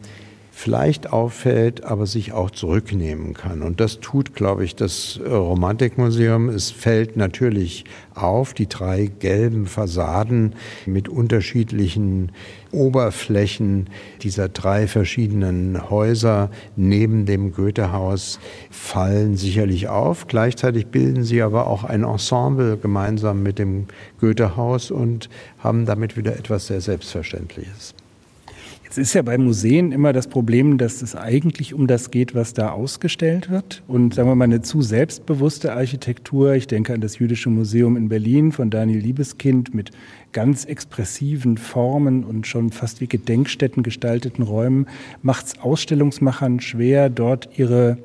vielleicht 0.62 1.12
auffällt, 1.12 1.84
aber 1.86 2.06
sich 2.06 2.34
auch 2.34 2.52
zurücknehmen 2.52 3.34
kann. 3.34 3.64
Und 3.64 3.80
das 3.80 4.00
tut, 4.00 4.36
glaube 4.36 4.64
ich, 4.64 4.76
das 4.76 5.20
Romantikmuseum. 5.26 6.50
Es 6.50 6.70
fällt 6.70 7.18
natürlich 7.18 7.84
auf, 8.14 8.54
die 8.54 8.70
drei 8.70 9.08
gelben 9.08 9.66
Fassaden 9.66 10.54
mit 10.86 11.10
unterschiedlichen 11.10 12.32
Oberflächen 12.72 13.90
dieser 14.22 14.50
drei 14.50 14.86
verschiedenen 14.86 15.90
Häuser 15.90 16.52
neben 16.76 17.26
dem 17.26 17.54
Goethehaus 17.54 18.40
fallen 18.70 19.38
sicherlich 19.38 19.88
auf. 19.88 20.28
Gleichzeitig 20.28 20.88
bilden 20.88 21.24
sie 21.24 21.42
aber 21.42 21.66
auch 21.66 21.84
ein 21.84 22.04
Ensemble 22.04 22.78
gemeinsam 22.78 23.42
mit 23.42 23.58
dem 23.58 23.88
Goethehaus 24.20 24.92
und 24.92 25.28
haben 25.58 25.88
damit 25.88 26.18
wieder 26.18 26.38
etwas 26.38 26.68
sehr 26.68 26.82
Selbstverständliches. 26.82 27.96
Es 28.92 28.98
ist 28.98 29.14
ja 29.14 29.22
bei 29.22 29.38
Museen 29.38 29.94
immer 29.94 30.12
das 30.12 30.28
Problem, 30.28 30.78
dass 30.78 31.02
es 31.02 31.16
eigentlich 31.16 31.74
um 31.74 31.88
das 31.88 32.12
geht, 32.12 32.36
was 32.36 32.54
da 32.54 32.72
ausgestellt 32.72 33.50
wird. 33.50 33.84
Und 33.88 34.14
sagen 34.14 34.28
wir 34.28 34.36
mal, 34.36 34.44
eine 34.44 34.64
zu 34.64 34.82
selbstbewusste 34.82 35.72
Architektur, 35.72 36.56
ich 36.56 36.68
denke 36.68 36.94
an 36.94 37.00
das 37.00 37.18
Jüdische 37.18 37.50
Museum 37.50 37.96
in 37.96 38.10
Berlin 38.10 38.52
von 38.52 38.70
Daniel 38.70 39.00
Liebeskind 39.00 39.74
mit 39.74 39.92
ganz 40.34 40.66
expressiven 40.66 41.58
Formen 41.58 42.26
und 42.26 42.48
schon 42.48 42.70
fast 42.70 43.00
wie 43.00 43.08
Gedenkstätten 43.08 43.82
gestalteten 43.82 44.44
Räumen, 44.44 44.88
macht 45.22 45.46
es 45.46 45.60
Ausstellungsmachern 45.62 46.60
schwer, 46.60 47.10
dort 47.10 47.48
ihre 47.58 47.98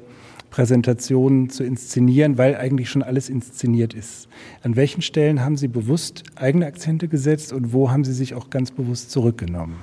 Präsentationen 0.51 1.51
zu 1.51 1.65
inszenieren, 1.65 2.39
weil 2.39 2.55
eigentlich 2.55 2.91
schon 2.91 3.03
alles 3.03 3.29
inszeniert 3.29 3.93
ist. 3.93 4.29
An 4.63 4.77
welchen 4.77 5.03
Stellen 5.03 5.45
haben 5.45 5.57
Sie 5.57 5.67
bewusst 5.67 6.23
eigene 6.37 6.67
Akzente 6.67 7.09
gesetzt 7.09 7.53
und 7.53 7.73
wo 7.73 7.91
haben 7.91 8.05
Sie 8.05 8.13
sich 8.13 8.35
auch 8.35 8.51
ganz 8.51 8.71
bewusst 8.71 9.11
zurückgenommen? 9.11 9.75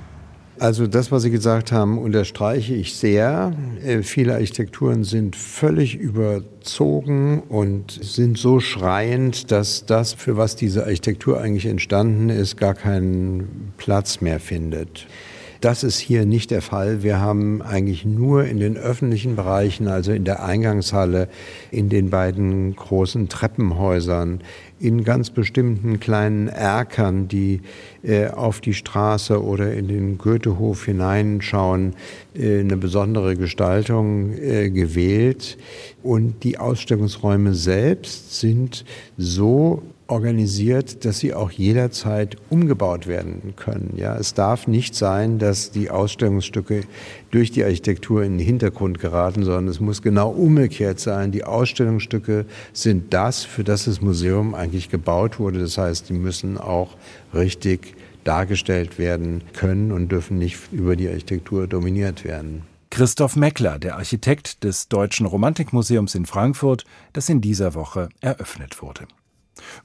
Also 0.60 0.86
das, 0.88 1.12
was 1.12 1.24
Sie 1.24 1.31
gesagt 1.31 1.72
haben, 1.72 1.98
unterstreiche 1.98 2.75
ich 2.75 2.95
sehr. 2.95 3.53
Äh, 3.83 4.03
viele 4.03 4.33
Architekturen 4.33 5.03
sind 5.03 5.36
völlig 5.36 5.95
überzogen 5.95 7.41
und 7.50 7.91
sind 7.91 8.38
so 8.38 8.60
schreiend, 8.60 9.51
dass 9.51 9.86
das, 9.86 10.13
für 10.13 10.38
was 10.38 10.55
diese 10.55 10.83
Architektur 10.83 11.41
eigentlich 11.41 11.65
entstanden 11.65 12.29
ist, 12.29 12.57
gar 12.57 12.75
keinen 12.75 13.74
Platz 13.77 14.22
mehr 14.22 14.39
findet. 14.39 15.07
Das 15.63 15.86
ist 15.86 15.98
hier 15.98 16.25
nicht 16.25 16.51
der 16.51 16.62
Fall. 16.62 17.03
Wir 17.03 17.22
haben 17.22 17.62
eigentlich 17.62 18.03
nur 18.03 18.43
in 18.43 18.60
den 18.60 18.75
öffentlichen 18.75 19.38
Bereichen, 19.38 19.88
also 19.88 20.12
in 20.12 20.25
der 20.25 20.43
Eingangshalle, 20.43 21.29
in 21.72 21.88
den 21.88 22.10
beiden 22.10 22.75
großen 22.75 23.29
Treppenhäusern, 23.29 24.41
in 24.84 25.06
ganz 25.06 25.30
bestimmten 25.30 26.02
kleinen 26.02 26.50
Erkern, 26.50 27.30
die 27.30 27.62
äh, 28.04 28.28
auf 28.28 28.60
die 28.60 28.74
Straße 28.74 29.42
oder 29.42 29.74
in 29.74 29.88
den 29.88 30.18
Goethehof 30.18 30.84
hineinschauen, 30.84 31.94
äh, 32.36 32.60
eine 32.60 32.75
besondere 32.75 33.38
Gestaltung 33.38 34.34
äh, 34.34 34.70
gewählt. 34.70 35.58
Und 36.04 36.44
die 36.44 36.58
Ausstellungsräume 36.58 37.54
selbst 37.54 38.42
sind 38.42 38.84
so 39.18 39.84
organisiert, 40.13 41.05
dass 41.05 41.17
sie 41.17 41.34
auch 41.34 41.50
jederzeit 41.50 42.38
umgebaut 42.50 43.08
werden 43.08 43.55
können. 43.55 43.96
Ja, 43.98 44.15
es 44.15 44.36
darf 44.36 44.67
nicht 44.67 44.93
sein, 44.93 45.39
dass 45.39 45.72
die 45.72 45.89
Ausstellungsstücke 45.89 46.84
durch 47.32 47.51
die 47.51 47.63
Architektur 47.63 48.24
in 48.24 48.38
den 48.38 48.46
Hintergrund 48.46 49.00
geraten, 49.00 49.43
sondern 49.43 49.67
es 49.67 49.79
muss 49.79 50.03
genau 50.03 50.29
umgekehrt 50.29 51.00
sein. 51.00 51.32
Die 51.32 51.43
Ausstellungsstücke 51.43 52.46
sind 52.74 53.13
das, 53.13 53.43
für 53.43 53.63
das 53.63 53.86
das 53.86 54.01
Museum 54.01 54.53
eigentlich 54.53 54.89
gebaut 54.89 55.39
wurde. 55.39 55.60
Das 55.60 55.79
heißt, 55.79 56.10
die 56.10 56.13
müssen 56.13 56.60
auch 56.60 56.96
richtig 57.34 57.96
dargestellt 58.24 59.00
werden 59.00 59.41
können 59.53 59.91
und 59.91 60.12
dürfen 60.12 60.38
nicht 60.38 60.72
über 60.72 60.96
die 60.96 61.10
Architektur 61.10 61.67
dominiert 61.67 62.24
werden. 62.24 62.62
Christoph 62.91 63.36
Meckler, 63.36 63.79
der 63.79 63.98
Architekt 63.98 64.63
des 64.63 64.88
Deutschen 64.88 65.25
Romantikmuseums 65.25 66.13
in 66.13 66.27
Frankfurt, 66.27 66.86
das 67.12 67.27
in 67.27 67.41
dieser 67.41 67.74
Woche 67.74 68.10
eröffnet 68.22 68.84
wurde. 68.84 69.08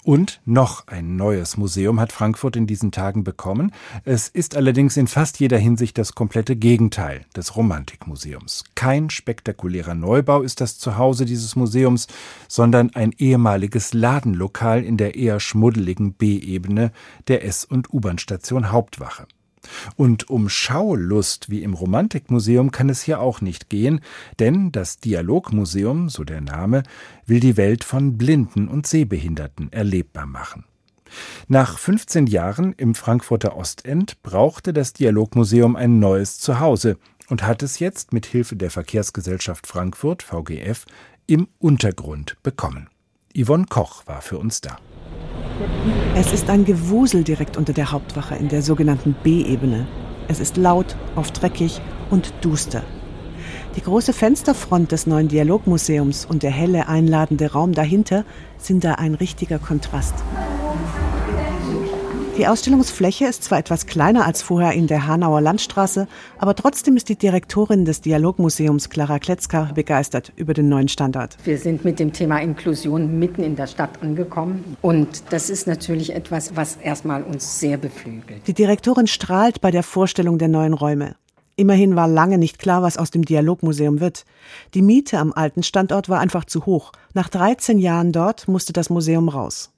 Und 0.04 0.40
noch 0.44 0.86
ein 0.86 1.16
neues 1.16 1.56
Museum 1.56 2.00
hat 2.00 2.12
Frankfurt 2.12 2.56
in 2.56 2.66
diesen 2.66 2.92
Tagen 2.92 3.24
bekommen. 3.24 3.72
Es 4.04 4.28
ist 4.28 4.56
allerdings 4.56 4.96
in 4.96 5.06
fast 5.06 5.40
jeder 5.40 5.58
Hinsicht 5.58 5.98
das 5.98 6.14
komplette 6.14 6.56
Gegenteil 6.56 7.26
des 7.36 7.56
Romantikmuseums. 7.56 8.64
Kein 8.74 9.10
spektakulärer 9.10 9.94
Neubau 9.94 10.42
ist 10.42 10.60
das 10.60 10.78
Zuhause 10.78 11.24
dieses 11.24 11.56
Museums, 11.56 12.06
sondern 12.48 12.94
ein 12.94 13.12
ehemaliges 13.18 13.92
Ladenlokal 13.92 14.82
in 14.82 14.96
der 14.96 15.14
eher 15.14 15.40
schmuddeligen 15.40 16.12
B-Ebene 16.14 16.92
der 17.28 17.44
S- 17.44 17.64
und 17.64 17.92
U-Bahn-Station 17.92 18.72
Hauptwache. 18.72 19.26
Und 19.96 20.30
um 20.30 20.48
Schaulust 20.48 21.50
wie 21.50 21.62
im 21.62 21.74
Romantikmuseum 21.74 22.70
kann 22.70 22.88
es 22.88 23.02
hier 23.02 23.20
auch 23.20 23.40
nicht 23.40 23.68
gehen, 23.68 24.00
denn 24.38 24.72
das 24.72 24.98
Dialogmuseum, 24.98 26.08
so 26.08 26.24
der 26.24 26.40
Name, 26.40 26.82
will 27.26 27.40
die 27.40 27.56
Welt 27.56 27.84
von 27.84 28.18
Blinden 28.18 28.68
und 28.68 28.86
Sehbehinderten 28.86 29.72
erlebbar 29.72 30.26
machen. 30.26 30.64
Nach 31.46 31.78
15 31.78 32.26
Jahren 32.26 32.74
im 32.74 32.94
Frankfurter 32.94 33.56
Ostend 33.56 34.22
brauchte 34.22 34.72
das 34.72 34.92
Dialogmuseum 34.92 35.76
ein 35.76 35.98
neues 35.98 36.38
Zuhause 36.38 36.98
und 37.28 37.42
hat 37.42 37.62
es 37.62 37.78
jetzt 37.78 38.12
mit 38.12 38.26
Hilfe 38.26 38.56
der 38.56 38.70
Verkehrsgesellschaft 38.70 39.66
Frankfurt 39.66 40.22
VGF 40.22 40.84
im 41.26 41.48
Untergrund 41.58 42.36
bekommen. 42.42 42.88
Yvonne 43.36 43.66
Koch 43.68 44.06
war 44.06 44.22
für 44.22 44.38
uns 44.38 44.60
da. 44.60 44.78
Es 46.14 46.32
ist 46.32 46.50
ein 46.50 46.64
Gewusel 46.64 47.24
direkt 47.24 47.56
unter 47.56 47.72
der 47.72 47.92
Hauptwache 47.92 48.36
in 48.36 48.48
der 48.48 48.62
sogenannten 48.62 49.14
B-Ebene. 49.22 49.86
Es 50.28 50.40
ist 50.40 50.56
laut, 50.56 50.96
oft 51.16 51.40
dreckig 51.40 51.80
und 52.10 52.32
duster. 52.40 52.82
Die 53.76 53.82
große 53.82 54.12
Fensterfront 54.12 54.92
des 54.92 55.06
neuen 55.06 55.28
Dialogmuseums 55.28 56.26
und 56.26 56.42
der 56.42 56.50
helle, 56.50 56.88
einladende 56.88 57.52
Raum 57.52 57.72
dahinter 57.72 58.24
sind 58.56 58.84
da 58.84 58.94
ein 58.94 59.14
richtiger 59.14 59.58
Kontrast. 59.58 60.14
Die 62.38 62.46
Ausstellungsfläche 62.46 63.26
ist 63.26 63.42
zwar 63.42 63.58
etwas 63.58 63.86
kleiner 63.86 64.24
als 64.24 64.42
vorher 64.42 64.72
in 64.72 64.86
der 64.86 65.08
Hanauer 65.08 65.40
Landstraße, 65.40 66.06
aber 66.38 66.54
trotzdem 66.54 66.96
ist 66.96 67.08
die 67.08 67.16
Direktorin 67.16 67.84
des 67.84 68.00
Dialogmuseums 68.00 68.90
Clara 68.90 69.18
Kletzka 69.18 69.72
begeistert 69.74 70.32
über 70.36 70.54
den 70.54 70.68
neuen 70.68 70.86
Standort. 70.86 71.36
Wir 71.42 71.58
sind 71.58 71.84
mit 71.84 71.98
dem 71.98 72.12
Thema 72.12 72.38
Inklusion 72.38 73.18
mitten 73.18 73.42
in 73.42 73.56
der 73.56 73.66
Stadt 73.66 74.00
angekommen 74.02 74.76
und 74.82 75.24
das 75.30 75.50
ist 75.50 75.66
natürlich 75.66 76.14
etwas, 76.14 76.54
was 76.54 76.76
erstmal 76.76 77.24
uns 77.24 77.58
sehr 77.58 77.76
beflügelt. 77.76 78.46
Die 78.46 78.54
Direktorin 78.54 79.08
strahlt 79.08 79.60
bei 79.60 79.72
der 79.72 79.82
Vorstellung 79.82 80.38
der 80.38 80.46
neuen 80.46 80.74
Räume. 80.74 81.16
Immerhin 81.56 81.96
war 81.96 82.06
lange 82.06 82.38
nicht 82.38 82.60
klar, 82.60 82.82
was 82.84 82.98
aus 82.98 83.10
dem 83.10 83.24
Dialogmuseum 83.24 83.98
wird. 83.98 84.24
Die 84.74 84.82
Miete 84.82 85.18
am 85.18 85.32
alten 85.32 85.64
Standort 85.64 86.08
war 86.08 86.20
einfach 86.20 86.44
zu 86.44 86.66
hoch. 86.66 86.92
Nach 87.14 87.28
13 87.28 87.80
Jahren 87.80 88.12
dort 88.12 88.46
musste 88.46 88.72
das 88.72 88.90
Museum 88.90 89.28
raus. 89.28 89.72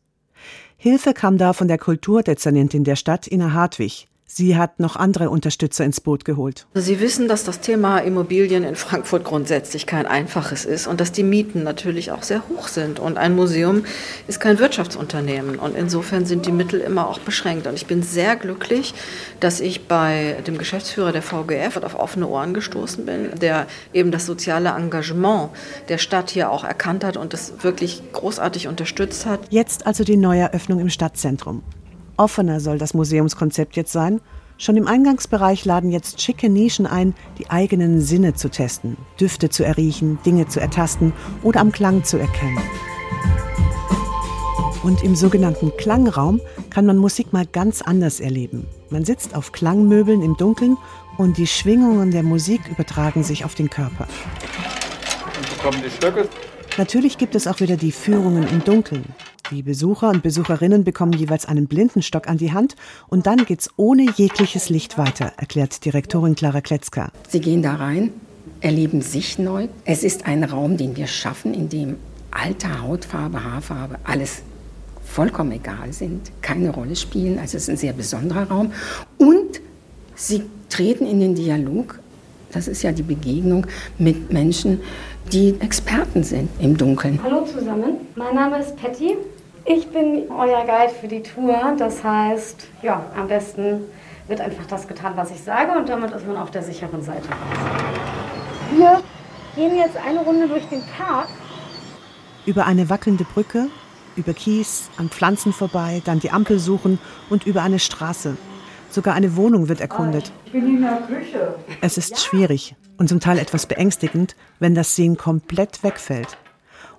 Hilfe 0.83 1.13
kam 1.13 1.37
da 1.37 1.53
von 1.53 1.69
der 1.69 1.77
Kulturdezernentin 1.77 2.85
der 2.85 2.97
Stadt, 2.97 3.27
Ina 3.27 3.53
Hartwig. 3.53 4.09
Sie 4.33 4.57
hat 4.57 4.79
noch 4.79 4.95
andere 4.95 5.29
Unterstützer 5.29 5.85
ins 5.85 6.01
Boot 6.01 6.25
geholt. 6.25 6.69
Sie 6.75 7.01
wissen, 7.01 7.27
dass 7.27 7.43
das 7.43 7.59
Thema 7.59 7.99
Immobilien 7.99 8.63
in 8.63 8.77
Frankfurt 8.77 9.25
grundsätzlich 9.25 9.87
kein 9.87 10.07
einfaches 10.07 10.65
ist 10.65 10.87
und 10.87 11.01
dass 11.01 11.11
die 11.11 11.25
Mieten 11.25 11.65
natürlich 11.65 12.13
auch 12.13 12.23
sehr 12.23 12.49
hoch 12.49 12.69
sind. 12.69 13.01
Und 13.01 13.19
ein 13.19 13.35
Museum 13.35 13.85
ist 14.29 14.39
kein 14.39 14.61
Wirtschaftsunternehmen. 14.61 15.59
Und 15.59 15.77
insofern 15.77 16.27
sind 16.27 16.47
die 16.47 16.53
Mittel 16.53 16.79
immer 16.79 17.09
auch 17.09 17.19
beschränkt. 17.19 17.67
Und 17.67 17.75
ich 17.75 17.87
bin 17.87 18.05
sehr 18.05 18.37
glücklich, 18.37 18.95
dass 19.41 19.59
ich 19.59 19.89
bei 19.89 20.37
dem 20.47 20.59
Geschäftsführer 20.59 21.11
der 21.11 21.23
VGF 21.23 21.79
auf 21.79 21.99
offene 21.99 22.29
Ohren 22.29 22.55
gestoßen 22.55 23.05
bin, 23.05 23.31
der 23.41 23.67
eben 23.93 24.13
das 24.13 24.27
soziale 24.27 24.69
Engagement 24.69 25.51
der 25.89 25.99
Stadt 25.99 26.31
hier 26.31 26.53
auch 26.53 26.63
erkannt 26.63 27.03
hat 27.03 27.17
und 27.17 27.33
das 27.33 27.65
wirklich 27.65 28.01
großartig 28.13 28.69
unterstützt 28.69 29.27
hat. 29.27 29.41
Jetzt 29.51 29.89
also 29.89 30.05
die 30.05 30.17
Neueröffnung 30.17 30.79
im 30.79 30.89
Stadtzentrum. 30.89 31.65
Offener 32.21 32.61
soll 32.61 32.77
das 32.77 32.93
Museumskonzept 32.93 33.77
jetzt 33.77 33.93
sein. 33.93 34.21
Schon 34.59 34.77
im 34.77 34.87
Eingangsbereich 34.87 35.65
laden 35.65 35.91
jetzt 35.91 36.21
schicke 36.21 36.51
Nischen 36.51 36.87
ein, 36.87 37.15
die 37.39 37.49
eigenen 37.49 38.03
Sinne 38.03 38.35
zu 38.35 38.51
testen, 38.51 38.99
Düfte 39.19 39.49
zu 39.49 39.65
erriechen, 39.65 40.19
Dinge 40.27 40.47
zu 40.47 40.61
ertasten 40.61 41.15
oder 41.43 41.61
am 41.61 41.73
Klang 41.73 42.05
zu 42.05 42.19
erkennen. 42.19 42.59
Und 44.83 45.03
im 45.03 45.17
sogenannten 45.17 45.75
Klangraum 45.79 46.43
kann 46.69 46.85
man 46.85 46.99
Musik 46.99 47.33
mal 47.33 47.47
ganz 47.47 47.81
anders 47.81 48.21
erleben. 48.21 48.67
Man 48.91 49.07
sitzt 49.07 49.35
auf 49.35 49.53
Klangmöbeln 49.53 50.21
im 50.21 50.37
Dunkeln 50.37 50.77
und 51.17 51.39
die 51.39 51.47
Schwingungen 51.47 52.11
der 52.11 52.23
Musik 52.23 52.61
übertragen 52.71 53.25
sich 53.25 53.47
auf 53.47 53.55
den 53.55 53.71
Körper. 53.71 54.07
Natürlich 56.77 57.17
gibt 57.17 57.35
es 57.35 57.47
auch 57.47 57.61
wieder 57.61 57.79
die 57.79 57.93
Führungen 57.93 58.47
im 58.47 58.63
Dunkeln. 58.63 59.07
Die 59.51 59.65
Besucher 59.65 60.11
und 60.11 60.23
Besucherinnen 60.23 60.85
bekommen 60.85 61.13
jeweils 61.13 61.45
einen 61.45 61.67
Blindenstock 61.67 62.29
an 62.29 62.37
die 62.37 62.53
Hand 62.53 62.77
und 63.09 63.27
dann 63.27 63.45
geht's 63.45 63.69
ohne 63.77 64.07
jegliches 64.15 64.71
Licht 64.71 64.97
weiter, 64.97 65.33
erklärt 65.39 65.85
Direktorin 65.85 66.37
Clara 66.37 66.61
Kletzka. 66.61 67.11
Sie 67.29 67.41
gehen 67.41 67.61
da 67.61 67.75
rein, 67.75 68.13
erleben 68.61 69.03
sich 69.03 69.41
neu. 69.41 69.67
Es 69.85 70.05
ist 70.05 70.27
ein 70.27 70.45
Raum, 70.45 70.77
den 70.77 70.95
wir 70.95 71.09
schaffen, 71.09 71.53
in 71.53 71.69
dem 71.69 71.97
Alter, 72.31 72.83
Hautfarbe, 72.83 73.43
Haarfarbe, 73.43 73.99
alles 74.05 74.43
vollkommen 75.05 75.51
egal 75.51 75.93
sind, 75.93 76.31
keine 76.43 76.71
Rolle 76.71 76.95
spielen. 76.95 77.41
Also 77.41 77.57
es 77.57 77.65
ist 77.65 77.71
ein 77.71 77.77
sehr 77.77 77.93
besonderer 77.93 78.49
Raum. 78.49 78.73
Und 79.19 79.61
sie 80.15 80.45
treten 80.69 81.07
in 81.07 81.19
den 81.19 81.35
Dialog. 81.35 81.99
Das 82.53 82.69
ist 82.69 82.83
ja 82.83 82.93
die 82.93 83.03
Begegnung 83.03 83.67
mit 83.99 84.33
Menschen, 84.33 84.81
die 85.33 85.57
Experten 85.59 86.23
sind 86.23 86.51
im 86.61 86.77
Dunkeln. 86.77 87.19
Hallo 87.23 87.45
zusammen, 87.45 87.97
mein 88.15 88.35
Name 88.37 88.61
ist 88.61 88.77
Patty. 88.77 89.17
Ich 89.65 89.89
bin 89.89 90.31
euer 90.31 90.65
Guide 90.65 90.93
für 91.01 91.09
die 91.09 91.23
Tour. 91.23 91.75
Das 91.79 92.03
heißt, 92.03 92.67
ja, 92.83 93.05
am 93.17 93.29
besten 93.29 93.83
wird 94.27 94.41
einfach 94.41 94.67
das 94.67 94.87
getan, 94.89 95.13
was 95.17 95.31
ich 95.31 95.41
sage 95.41 95.73
und 95.73 95.89
damit 95.89 96.13
ist 96.13 96.27
man 96.27 96.37
auf 96.37 96.51
der 96.51 96.63
sicheren 96.63 97.03
Seite. 97.03 97.29
Wir 98.73 99.03
gehen 99.57 99.77
jetzt 99.77 99.97
eine 99.97 100.21
Runde 100.21 100.49
durch 100.49 100.65
den 100.67 100.83
Park. 100.97 101.29
Über 102.47 102.67
eine 102.67 102.89
wackelnde 102.89 103.25
Brücke, 103.25 103.67
über 104.17 104.33
Kies, 104.33 104.89
an 104.97 105.09
Pflanzen 105.09 105.53
vorbei, 105.53 106.01
dann 106.05 106.21
die 106.21 106.31
Ampel 106.31 106.59
suchen 106.59 106.99
und 107.29 107.47
über 107.47 107.63
eine 107.63 107.79
Straße. 107.79 108.37
Sogar 108.91 109.15
eine 109.15 109.37
Wohnung 109.37 109.69
wird 109.69 109.81
erkundet. 109.81 110.33
Ich 110.47 110.53
bin 110.53 110.77
in 110.77 110.83
der 110.83 111.03
Küche. 111.03 111.55
Es 111.81 111.99
ist 111.99 112.21
schwierig 112.21 112.75
und 112.99 113.09
zum 113.09 113.21
Teil 113.21 113.39
etwas 113.39 113.67
beängstigend, 113.67 114.37
wenn 114.59 114.75
das 114.75 114.97
Sehen 114.97 115.17
komplett 115.17 115.83
wegfällt. 115.83 116.39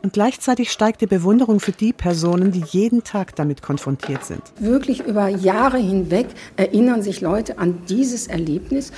Und 0.03 0.13
gleichzeitig 0.13 0.71
steigt 0.71 1.01
die 1.01 1.07
Bewunderung 1.07 1.59
für 1.59 1.71
die 1.71 1.93
Personen, 1.93 2.51
die 2.51 2.63
jeden 2.67 3.03
Tag 3.03 3.35
damit 3.35 3.61
konfrontiert 3.61 4.25
sind. 4.25 4.41
Wirklich 4.59 5.05
über 5.05 5.27
Jahre 5.27 5.77
hinweg 5.77 6.27
erinnern 6.57 7.03
sich 7.03 7.21
Leute 7.21 7.59
an 7.59 7.83
dieses 7.87 8.27
Erlebnis, 8.27 8.91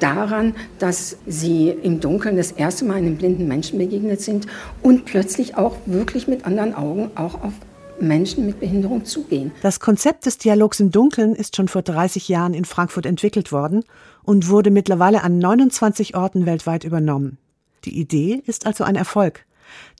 daran, 0.00 0.54
dass 0.78 1.16
sie 1.26 1.70
im 1.70 2.00
Dunkeln 2.00 2.36
das 2.36 2.52
erste 2.52 2.84
Mal 2.84 2.94
einem 2.94 3.16
blinden 3.16 3.48
Menschen 3.48 3.78
begegnet 3.78 4.20
sind 4.20 4.46
und 4.82 5.04
plötzlich 5.04 5.56
auch 5.56 5.76
wirklich 5.86 6.28
mit 6.28 6.44
anderen 6.44 6.74
Augen 6.74 7.10
auch 7.14 7.42
auf 7.42 7.52
Menschen 7.98 8.44
mit 8.44 8.60
Behinderung 8.60 9.04
zugehen. 9.04 9.52
Das 9.62 9.80
Konzept 9.80 10.26
des 10.26 10.36
Dialogs 10.36 10.80
im 10.80 10.90
Dunkeln 10.90 11.34
ist 11.34 11.56
schon 11.56 11.68
vor 11.68 11.82
30 11.82 12.28
Jahren 12.28 12.52
in 12.52 12.66
Frankfurt 12.66 13.06
entwickelt 13.06 13.52
worden 13.52 13.84
und 14.22 14.48
wurde 14.48 14.70
mittlerweile 14.70 15.22
an 15.22 15.38
29 15.38 16.14
Orten 16.14 16.44
weltweit 16.44 16.84
übernommen. 16.84 17.38
Die 17.86 17.98
Idee 17.98 18.42
ist 18.44 18.66
also 18.66 18.84
ein 18.84 18.96
Erfolg. 18.96 19.46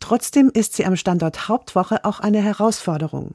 Trotzdem 0.00 0.50
ist 0.52 0.74
sie 0.74 0.86
am 0.86 0.96
Standort 0.96 1.48
Hauptwache 1.48 2.04
auch 2.04 2.20
eine 2.20 2.42
Herausforderung. 2.42 3.34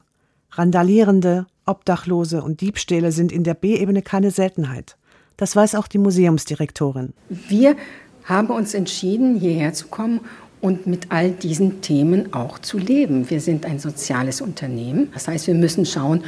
Randalierende, 0.50 1.46
Obdachlose 1.64 2.42
und 2.42 2.60
Diebstähle 2.60 3.12
sind 3.12 3.32
in 3.32 3.44
der 3.44 3.54
B-Ebene 3.54 4.02
keine 4.02 4.30
Seltenheit. 4.30 4.96
Das 5.36 5.56
weiß 5.56 5.74
auch 5.74 5.88
die 5.88 5.98
Museumsdirektorin. 5.98 7.14
Wir 7.28 7.76
haben 8.24 8.48
uns 8.48 8.74
entschieden, 8.74 9.38
hierher 9.38 9.72
zu 9.72 9.88
kommen 9.88 10.20
und 10.60 10.86
mit 10.86 11.10
all 11.10 11.32
diesen 11.32 11.80
Themen 11.80 12.32
auch 12.32 12.58
zu 12.58 12.78
leben. 12.78 13.28
Wir 13.30 13.40
sind 13.40 13.66
ein 13.66 13.78
soziales 13.78 14.40
Unternehmen. 14.40 15.10
Das 15.12 15.26
heißt, 15.26 15.48
wir 15.48 15.54
müssen 15.54 15.84
schauen, 15.84 16.22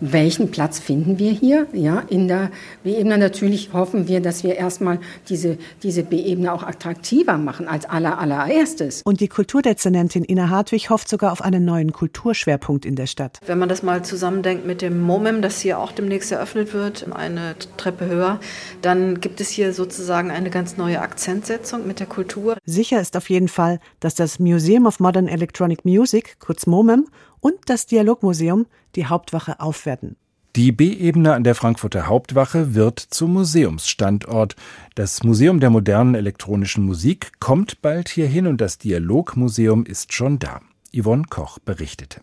welchen 0.00 0.50
Platz 0.50 0.78
finden 0.78 1.18
wir 1.18 1.32
hier 1.32 1.66
ja, 1.72 2.00
in 2.08 2.28
der 2.28 2.50
B-Ebene. 2.84 3.18
Natürlich 3.18 3.72
hoffen 3.72 4.08
wir, 4.08 4.20
dass 4.20 4.44
wir 4.44 4.56
erstmal 4.56 4.98
diese, 5.28 5.58
diese 5.82 6.02
B-Ebene 6.02 6.52
auch 6.52 6.62
attraktiver 6.62 7.38
machen 7.38 7.68
als 7.68 7.84
aller, 7.84 8.18
allererstes. 8.18 9.02
Und 9.02 9.20
die 9.20 9.28
Kulturdezernentin 9.28 10.24
Ina 10.24 10.48
Hartwig 10.50 10.90
hofft 10.90 11.08
sogar 11.08 11.32
auf 11.32 11.42
einen 11.42 11.64
neuen 11.64 11.92
Kulturschwerpunkt 11.92 12.84
in 12.84 12.96
der 12.96 13.06
Stadt. 13.06 13.38
Wenn 13.46 13.58
man 13.58 13.68
das 13.68 13.82
mal 13.82 14.04
zusammendenkt 14.04 14.66
mit 14.66 14.82
dem 14.82 15.00
MOMEM, 15.00 15.42
das 15.42 15.60
hier 15.60 15.78
auch 15.78 15.92
demnächst 15.92 16.30
eröffnet 16.32 16.72
wird, 16.74 17.06
eine 17.12 17.56
Treppe 17.76 18.06
höher, 18.06 18.40
dann 18.82 19.20
gibt 19.20 19.40
es 19.40 19.50
hier 19.50 19.72
sozusagen 19.72 20.30
eine 20.30 20.50
ganz 20.50 20.76
neue 20.76 21.00
Akzentsetzung 21.00 21.86
mit 21.86 22.00
der 22.00 22.06
Kultur. 22.06 22.56
Sicher 22.64 23.00
ist 23.00 23.16
auf 23.16 23.30
jeden 23.30 23.48
Fall, 23.48 23.80
dass 24.00 24.14
das 24.14 24.38
Museum 24.38 24.86
of 24.86 25.00
Modern 25.00 25.28
Electronic 25.28 25.84
Music, 25.84 26.36
kurz 26.38 26.66
MOMEM, 26.66 27.06
und 27.40 27.54
das 27.66 27.86
Dialogmuseum 27.86 28.66
die 28.94 29.06
Hauptwache 29.06 29.60
aufwerten. 29.60 30.16
Die 30.56 30.72
B-Ebene 30.72 31.34
an 31.34 31.44
der 31.44 31.54
Frankfurter 31.54 32.06
Hauptwache 32.06 32.74
wird 32.74 32.98
zum 32.98 33.34
Museumsstandort. 33.34 34.56
Das 34.94 35.22
Museum 35.22 35.60
der 35.60 35.70
modernen 35.70 36.14
elektronischen 36.14 36.84
Musik 36.84 37.32
kommt 37.38 37.80
bald 37.82 38.08
hierhin 38.08 38.46
und 38.46 38.60
das 38.60 38.78
Dialogmuseum 38.78 39.84
ist 39.84 40.12
schon 40.12 40.38
da. 40.38 40.60
Yvonne 40.92 41.24
Koch 41.28 41.58
berichtete. 41.58 42.22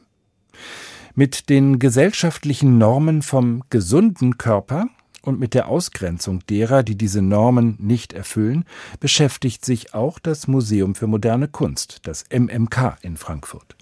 Mit 1.13 1.49
den 1.49 1.80
gesellschaftlichen 1.80 2.78
Normen 2.78 3.21
vom 3.21 3.63
gesunden 3.69 4.38
Körper 4.38 4.88
und 5.21 5.39
mit 5.39 5.54
der 5.54 5.69
Ausgrenzung 5.69 6.45
derer, 6.49 6.84
die 6.84 6.97
diese 6.97 7.21
Normen 7.21 7.78
nicht 7.80 8.12
erfüllen, 8.12 8.65
beschäftigt 8.99 9.63
sich 9.63 9.93
auch 9.93 10.19
das 10.19 10.47
Museum 10.47 10.95
für 10.95 11.08
moderne 11.08 11.47
Kunst, 11.47 12.01
das 12.04 12.25
MMK 12.30 12.97
in 13.01 13.17
Frankfurt. 13.17 13.74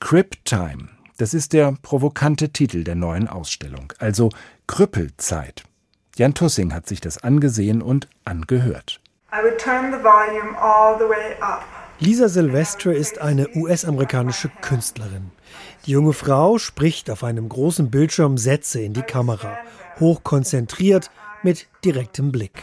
Crip 0.00 0.44
Time, 0.44 0.88
das 1.16 1.34
ist 1.34 1.52
der 1.52 1.74
provokante 1.82 2.50
Titel 2.50 2.84
der 2.84 2.94
neuen 2.94 3.28
Ausstellung, 3.28 3.92
also 3.98 4.30
Krüppelzeit. 4.66 5.64
Jan 6.16 6.34
Tussing 6.34 6.72
hat 6.72 6.86
sich 6.86 7.00
das 7.00 7.18
angesehen 7.18 7.82
und 7.82 8.08
angehört. 8.24 9.00
Lisa 12.00 12.28
Silvestre 12.28 12.94
ist 12.94 13.20
eine 13.20 13.48
US-amerikanische 13.56 14.50
Künstlerin. 14.60 15.32
Die 15.84 15.90
junge 15.90 16.12
Frau 16.12 16.58
spricht 16.58 17.10
auf 17.10 17.24
einem 17.24 17.48
großen 17.48 17.90
Bildschirm 17.90 18.38
Sätze 18.38 18.80
in 18.80 18.92
die 18.92 19.02
Kamera, 19.02 19.58
hochkonzentriert, 20.00 21.10
mit 21.42 21.68
direktem 21.84 22.32
Blick. 22.32 22.62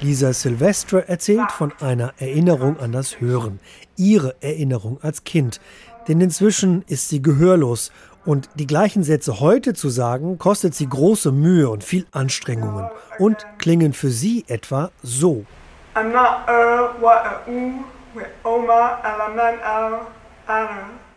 Lisa 0.00 0.32
Silvestre 0.32 1.08
erzählt 1.08 1.50
von 1.50 1.72
einer 1.80 2.12
Erinnerung 2.18 2.78
an 2.78 2.92
das 2.92 3.20
Hören, 3.20 3.60
ihre 3.96 4.34
Erinnerung 4.40 4.98
als 5.02 5.24
Kind. 5.24 5.60
Denn 6.08 6.20
inzwischen 6.20 6.84
ist 6.86 7.08
sie 7.08 7.22
gehörlos 7.22 7.90
und 8.24 8.48
die 8.54 8.66
gleichen 8.66 9.02
Sätze 9.02 9.40
heute 9.40 9.74
zu 9.74 9.88
sagen, 9.88 10.38
kostet 10.38 10.74
sie 10.74 10.88
große 10.88 11.32
Mühe 11.32 11.68
und 11.68 11.84
viel 11.84 12.06
Anstrengungen 12.12 12.88
und 13.18 13.46
klingen 13.58 13.92
für 13.92 14.10
sie 14.10 14.44
etwa 14.48 14.90
so. 15.02 15.44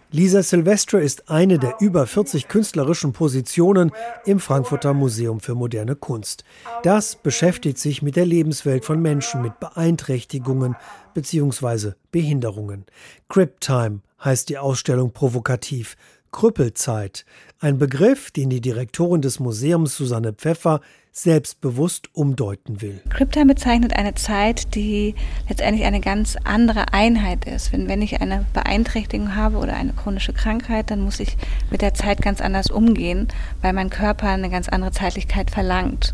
Lisa 0.10 0.42
Silvestre 0.42 1.02
ist 1.02 1.30
eine 1.30 1.60
der 1.60 1.76
über 1.82 2.08
40 2.08 2.48
künstlerischen 2.48 3.12
Positionen 3.12 3.92
im 4.26 4.40
Frankfurter 4.40 4.94
Museum 4.94 5.42
für 5.42 5.54
moderne 5.54 5.98
Kunst. 5.98 6.46
Das 6.84 7.18
beschäftigt 7.18 7.78
sich 7.78 8.02
mit 8.02 8.16
der 8.16 8.26
Lebenswelt 8.26 8.86
von 8.86 9.02
Menschen 9.02 9.42
mit 9.42 9.60
Beeinträchtigungen 9.60 10.78
bzw. 11.14 11.92
Behinderungen. 12.12 12.86
Crip 13.28 13.60
Time 13.60 14.00
heißt 14.24 14.48
die 14.48 14.58
Ausstellung 14.58 15.12
provokativ. 15.12 15.98
Krüppelzeit, 16.32 17.26
ein 17.60 17.78
Begriff, 17.78 18.32
den 18.32 18.50
die 18.50 18.62
Direktorin 18.62 19.22
des 19.22 19.42
Museums 19.42 19.98
Susanne 19.98 20.32
Pfeffer 20.32 20.80
selbstbewusst 21.18 22.14
umdeuten 22.14 22.82
will. 22.82 23.02
Kryptime 23.10 23.48
bezeichnet 23.48 23.94
eine 23.96 24.14
Zeit, 24.14 24.76
die 24.76 25.16
letztendlich 25.50 25.86
eine 25.86 26.00
ganz 26.00 26.38
andere 26.44 26.94
Einheit 26.94 27.46
ist. 27.46 27.74
Wenn, 27.74 27.88
wenn 27.88 28.04
ich 28.04 28.22
eine 28.22 28.46
Beeinträchtigung 28.54 29.36
habe 29.36 29.58
oder 29.58 29.76
eine 29.76 29.94
chronische 29.94 30.34
Krankheit, 30.34 30.92
dann 30.92 31.02
muss 31.02 31.20
ich 31.20 31.36
mit 31.72 31.82
der 31.82 31.96
Zeit 31.96 32.22
ganz 32.22 32.40
anders 32.40 32.70
umgehen, 32.70 33.30
weil 33.64 33.74
mein 33.74 33.90
Körper 33.90 34.28
eine 34.28 34.52
ganz 34.52 34.70
andere 34.70 34.92
Zeitlichkeit 34.92 35.50
verlangt. 35.50 36.14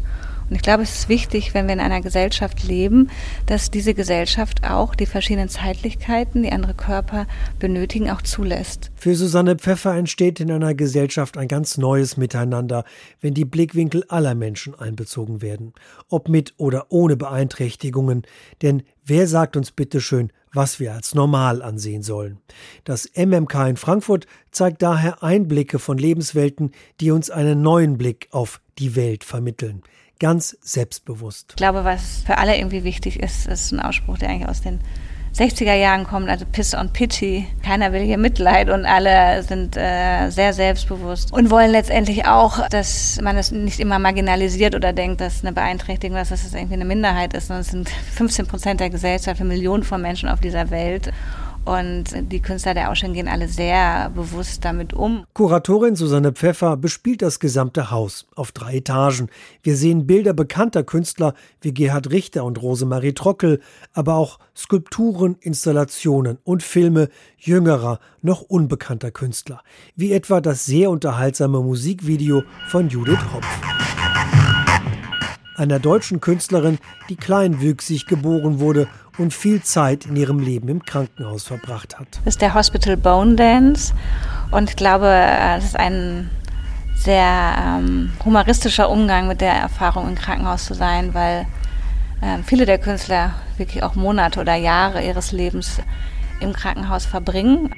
Und 0.53 0.57
ich 0.57 0.61
glaube, 0.61 0.83
es 0.83 0.93
ist 0.93 1.09
wichtig, 1.09 1.55
wenn 1.55 1.65
wir 1.65 1.73
in 1.73 1.79
einer 1.79 2.01
Gesellschaft 2.01 2.61
leben, 2.63 3.09
dass 3.47 3.71
diese 3.71 3.95
Gesellschaft 3.95 4.63
auch 4.63 4.93
die 4.93 5.07
verschiedenen 5.07 5.49
Zeitlichkeiten, 5.49 6.43
die 6.43 6.51
andere 6.51 6.75
Körper 6.75 7.25
benötigen, 7.57 8.11
auch 8.11 8.21
zulässt. 8.21 8.91
Für 8.93 9.15
Susanne 9.15 9.55
Pfeffer 9.55 9.95
entsteht 9.95 10.39
in 10.39 10.51
einer 10.51 10.75
Gesellschaft 10.75 11.39
ein 11.39 11.47
ganz 11.47 11.79
neues 11.79 12.17
Miteinander, 12.17 12.83
wenn 13.19 13.33
die 13.33 13.45
Blickwinkel 13.45 14.03
aller 14.09 14.35
Menschen 14.35 14.75
einbezogen 14.75 15.41
werden, 15.41 15.73
ob 16.07 16.29
mit 16.29 16.53
oder 16.57 16.85
ohne 16.89 17.17
Beeinträchtigungen. 17.17 18.21
Denn 18.61 18.83
wer 19.03 19.27
sagt 19.27 19.57
uns 19.57 19.71
bitteschön, 19.71 20.31
was 20.53 20.79
wir 20.79 20.93
als 20.93 21.15
normal 21.15 21.63
ansehen 21.63 22.03
sollen. 22.03 22.37
Das 22.83 23.09
MMK 23.15 23.69
in 23.69 23.77
Frankfurt 23.77 24.27
zeigt 24.51 24.83
daher 24.83 25.23
Einblicke 25.23 25.79
von 25.79 25.97
Lebenswelten, 25.97 26.73
die 27.01 27.09
uns 27.09 27.31
einen 27.31 27.63
neuen 27.63 27.97
Blick 27.97 28.27
auf 28.29 28.61
die 28.77 28.95
Welt 28.95 29.23
vermitteln 29.23 29.81
ganz 30.19 30.57
selbstbewusst. 30.61 31.47
Ich 31.51 31.55
glaube, 31.55 31.83
was 31.83 32.23
für 32.25 32.37
alle 32.37 32.57
irgendwie 32.57 32.83
wichtig 32.83 33.19
ist, 33.19 33.47
ist 33.47 33.71
ein 33.71 33.79
Ausspruch, 33.79 34.17
der 34.17 34.29
eigentlich 34.29 34.49
aus 34.49 34.61
den 34.61 34.79
60er 35.35 35.73
Jahren 35.73 36.03
kommt, 36.03 36.29
also 36.29 36.45
Piss 36.45 36.75
on 36.75 36.93
Pity. 36.93 37.47
Keiner 37.65 37.91
will 37.91 38.01
hier 38.01 38.19
Mitleid 38.19 38.69
und 38.69 38.85
alle 38.85 39.41
sind 39.41 39.75
äh, 39.75 40.29
sehr 40.29 40.53
selbstbewusst 40.53 41.33
und 41.33 41.49
wollen 41.49 41.71
letztendlich 41.71 42.27
auch, 42.27 42.67
dass 42.69 43.19
man 43.19 43.35
es 43.37 43.51
nicht 43.51 43.79
immer 43.79 43.97
marginalisiert 43.97 44.75
oder 44.75 44.93
denkt, 44.93 45.21
dass 45.21 45.43
eine 45.43 45.51
Beeinträchtigung, 45.51 46.17
dass 46.17 46.29
das 46.29 46.53
irgendwie 46.53 46.75
eine 46.75 46.85
Minderheit 46.85 47.33
ist, 47.33 47.47
sondern 47.47 47.61
es 47.61 47.69
sind 47.69 47.89
15 47.89 48.45
Prozent 48.45 48.79
der 48.79 48.91
Gesellschaft, 48.91 49.41
Millionen 49.41 49.83
von 49.83 50.01
Menschen 50.01 50.29
auf 50.29 50.39
dieser 50.39 50.69
Welt. 50.69 51.11
Und 51.65 52.05
die 52.31 52.41
Künstler 52.41 52.73
der 52.73 52.91
Ausstellung 52.91 53.15
gehen 53.15 53.27
alle 53.27 53.47
sehr 53.47 54.09
bewusst 54.09 54.65
damit 54.65 54.93
um. 54.93 55.25
Kuratorin 55.33 55.95
Susanne 55.95 56.33
Pfeffer 56.33 56.75
bespielt 56.75 57.21
das 57.21 57.39
gesamte 57.39 57.89
Haus 57.89 58.27
auf 58.35 58.51
drei 58.51 58.77
Etagen. 58.77 59.29
Wir 59.61 59.77
sehen 59.77 60.05
Bilder 60.05 60.33
bekannter 60.33 60.83
Künstler 60.83 61.33
wie 61.61 61.73
Gerhard 61.73 62.11
Richter 62.11 62.43
und 62.43 62.61
Rosemarie 62.61 63.13
Trockel, 63.13 63.61
aber 63.93 64.15
auch 64.15 64.39
Skulpturen, 64.55 65.37
Installationen 65.39 66.37
und 66.43 66.63
Filme 66.63 67.09
jüngerer, 67.37 67.99
noch 68.21 68.41
unbekannter 68.41 69.11
Künstler, 69.11 69.61
wie 69.95 70.11
etwa 70.11 70.41
das 70.41 70.65
sehr 70.65 70.89
unterhaltsame 70.89 71.61
Musikvideo 71.61 72.43
von 72.69 72.89
Judith 72.89 73.19
Hopf 73.33 73.82
einer 75.55 75.79
deutschen 75.79 76.21
Künstlerin, 76.21 76.79
die 77.09 77.15
kleinwüchsig 77.15 78.07
geboren 78.07 78.59
wurde 78.59 78.87
und 79.17 79.33
viel 79.33 79.61
Zeit 79.61 80.05
in 80.05 80.15
ihrem 80.15 80.39
Leben 80.39 80.67
im 80.67 80.83
Krankenhaus 80.83 81.43
verbracht 81.43 81.99
hat. 81.99 82.07
Das 82.25 82.35
ist 82.35 82.41
der 82.41 82.53
Hospital 82.53 82.97
Bone 82.97 83.35
Dance 83.35 83.93
und 84.51 84.69
ich 84.69 84.75
glaube, 84.75 85.07
es 85.57 85.65
ist 85.65 85.79
ein 85.79 86.29
sehr 86.95 87.55
ähm, 87.59 88.11
humoristischer 88.23 88.89
Umgang 88.89 89.27
mit 89.27 89.41
der 89.41 89.53
Erfahrung 89.53 90.07
im 90.07 90.15
Krankenhaus 90.15 90.65
zu 90.65 90.73
sein, 90.73 91.13
weil 91.13 91.45
ähm, 92.21 92.43
viele 92.43 92.65
der 92.65 92.77
Künstler 92.77 93.33
wirklich 93.57 93.83
auch 93.83 93.95
Monate 93.95 94.39
oder 94.39 94.55
Jahre 94.55 95.05
ihres 95.05 95.31
Lebens 95.31 95.79
im 96.39 96.53
Krankenhaus 96.53 97.05
verbringen. 97.05 97.73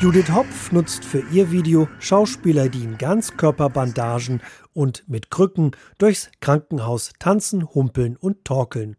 Judith 0.00 0.32
Hopf 0.32 0.72
nutzt 0.72 1.04
für 1.04 1.22
ihr 1.30 1.52
Video 1.52 1.88
Schauspieler, 2.00 2.68
die 2.68 2.82
in 2.82 2.98
Ganzkörperbandagen 2.98 4.40
und 4.74 5.08
mit 5.08 5.30
Krücken 5.30 5.72
durchs 5.98 6.30
Krankenhaus 6.40 7.12
tanzen, 7.18 7.74
humpeln 7.74 8.16
und 8.16 8.44
torkeln. 8.44 8.96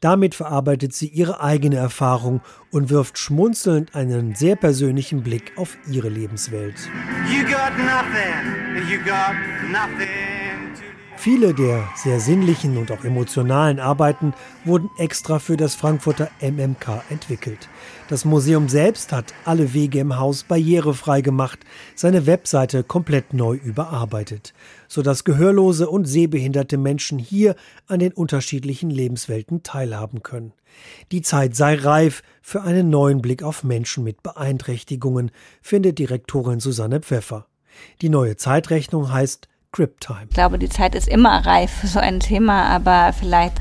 Damit 0.00 0.34
verarbeitet 0.34 0.92
sie 0.92 1.08
ihre 1.08 1.40
eigene 1.40 1.76
Erfahrung 1.76 2.40
und 2.70 2.90
wirft 2.90 3.18
schmunzelnd 3.18 3.94
einen 3.94 4.34
sehr 4.34 4.56
persönlichen 4.56 5.22
Blick 5.22 5.52
auf 5.56 5.76
ihre 5.90 6.08
Lebenswelt. 6.08 6.76
You 7.30 7.42
got 7.44 7.76
nothing, 7.78 8.88
you 8.90 8.98
got 8.98 9.34
nothing. 9.70 10.36
Viele 11.16 11.54
der 11.54 11.88
sehr 11.96 12.20
sinnlichen 12.20 12.76
und 12.76 12.92
auch 12.92 13.02
emotionalen 13.02 13.80
Arbeiten 13.80 14.34
wurden 14.64 14.90
extra 14.98 15.38
für 15.38 15.56
das 15.56 15.74
Frankfurter 15.74 16.30
MMK 16.40 17.02
entwickelt. 17.10 17.68
Das 18.08 18.24
Museum 18.24 18.68
selbst 18.68 19.10
hat 19.10 19.34
alle 19.44 19.74
Wege 19.74 19.98
im 19.98 20.16
Haus 20.16 20.44
barrierefrei 20.44 21.22
gemacht, 21.22 21.58
seine 21.96 22.26
Webseite 22.26 22.84
komplett 22.84 23.34
neu 23.34 23.56
überarbeitet, 23.56 24.54
sodass 24.86 25.24
gehörlose 25.24 25.90
und 25.90 26.04
sehbehinderte 26.04 26.78
Menschen 26.78 27.18
hier 27.18 27.56
an 27.88 27.98
den 27.98 28.12
unterschiedlichen 28.12 28.90
Lebenswelten 28.90 29.64
teilhaben 29.64 30.22
können. 30.22 30.52
Die 31.10 31.20
Zeit 31.20 31.56
sei 31.56 31.74
reif 31.74 32.22
für 32.42 32.62
einen 32.62 32.90
neuen 32.90 33.22
Blick 33.22 33.42
auf 33.42 33.64
Menschen 33.64 34.04
mit 34.04 34.22
Beeinträchtigungen, 34.22 35.32
findet 35.60 35.98
Direktorin 35.98 36.60
Susanne 36.60 37.00
Pfeffer. 37.00 37.46
Die 38.02 38.08
neue 38.08 38.36
Zeitrechnung 38.36 39.12
heißt 39.12 39.48
Time. 40.00 40.26
Ich 40.30 40.34
glaube, 40.34 40.58
die 40.58 40.70
Zeit 40.70 40.94
ist 40.94 41.06
immer 41.06 41.44
reif 41.44 41.70
für 41.70 41.86
so 41.86 41.98
ein 41.98 42.20
Thema, 42.20 42.62
aber 42.68 43.12
vielleicht 43.12 43.60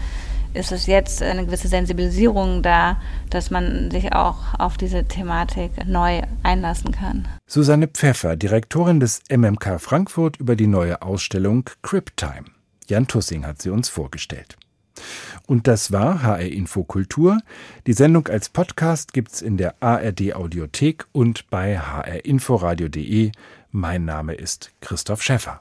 ist 0.56 0.72
es 0.72 0.88
jetzt 0.88 1.22
eine 1.22 1.46
gewisse 1.46 1.68
Sensibilisierung 1.68 2.62
da, 2.62 3.00
dass 3.30 3.52
man 3.52 3.92
sich 3.92 4.14
auch 4.14 4.38
auf 4.58 4.78
diese 4.78 5.06
Thematik 5.06 5.72
neu 5.86 6.22
einlassen 6.44 6.92
kann. 6.92 7.28
Susanne 7.48 7.88
Pfeffer, 7.88 8.36
Direktorin 8.36 9.00
des 9.00 9.22
MMK 9.30 9.80
Frankfurt 9.80 10.38
über 10.38 10.56
die 10.56 10.68
neue 10.68 11.02
Ausstellung 11.02 11.70
Time. 12.16 12.46
Jan 12.88 13.08
Tussing 13.08 13.46
hat 13.46 13.62
sie 13.62 13.70
uns 13.70 13.90
vorgestellt. 13.90 14.58
Und 15.48 15.68
das 15.68 15.92
war 15.92 16.24
HR 16.24 16.40
Info 16.40 16.84
Kultur. 16.84 17.40
Die 17.86 17.94
Sendung 17.94 18.28
als 18.28 18.50
Podcast 18.50 19.14
gibt's 19.14 19.42
in 19.42 19.58
der 19.58 19.76
ARD 19.82 20.34
Audiothek 20.34 21.06
und 21.12 21.50
bei 21.50 21.78
hrinforadio.de. 21.78 23.32
Mein 23.72 24.06
Name 24.06 24.34
ist 24.34 24.72
Christoph 24.82 25.22
Schäffer. 25.22 25.60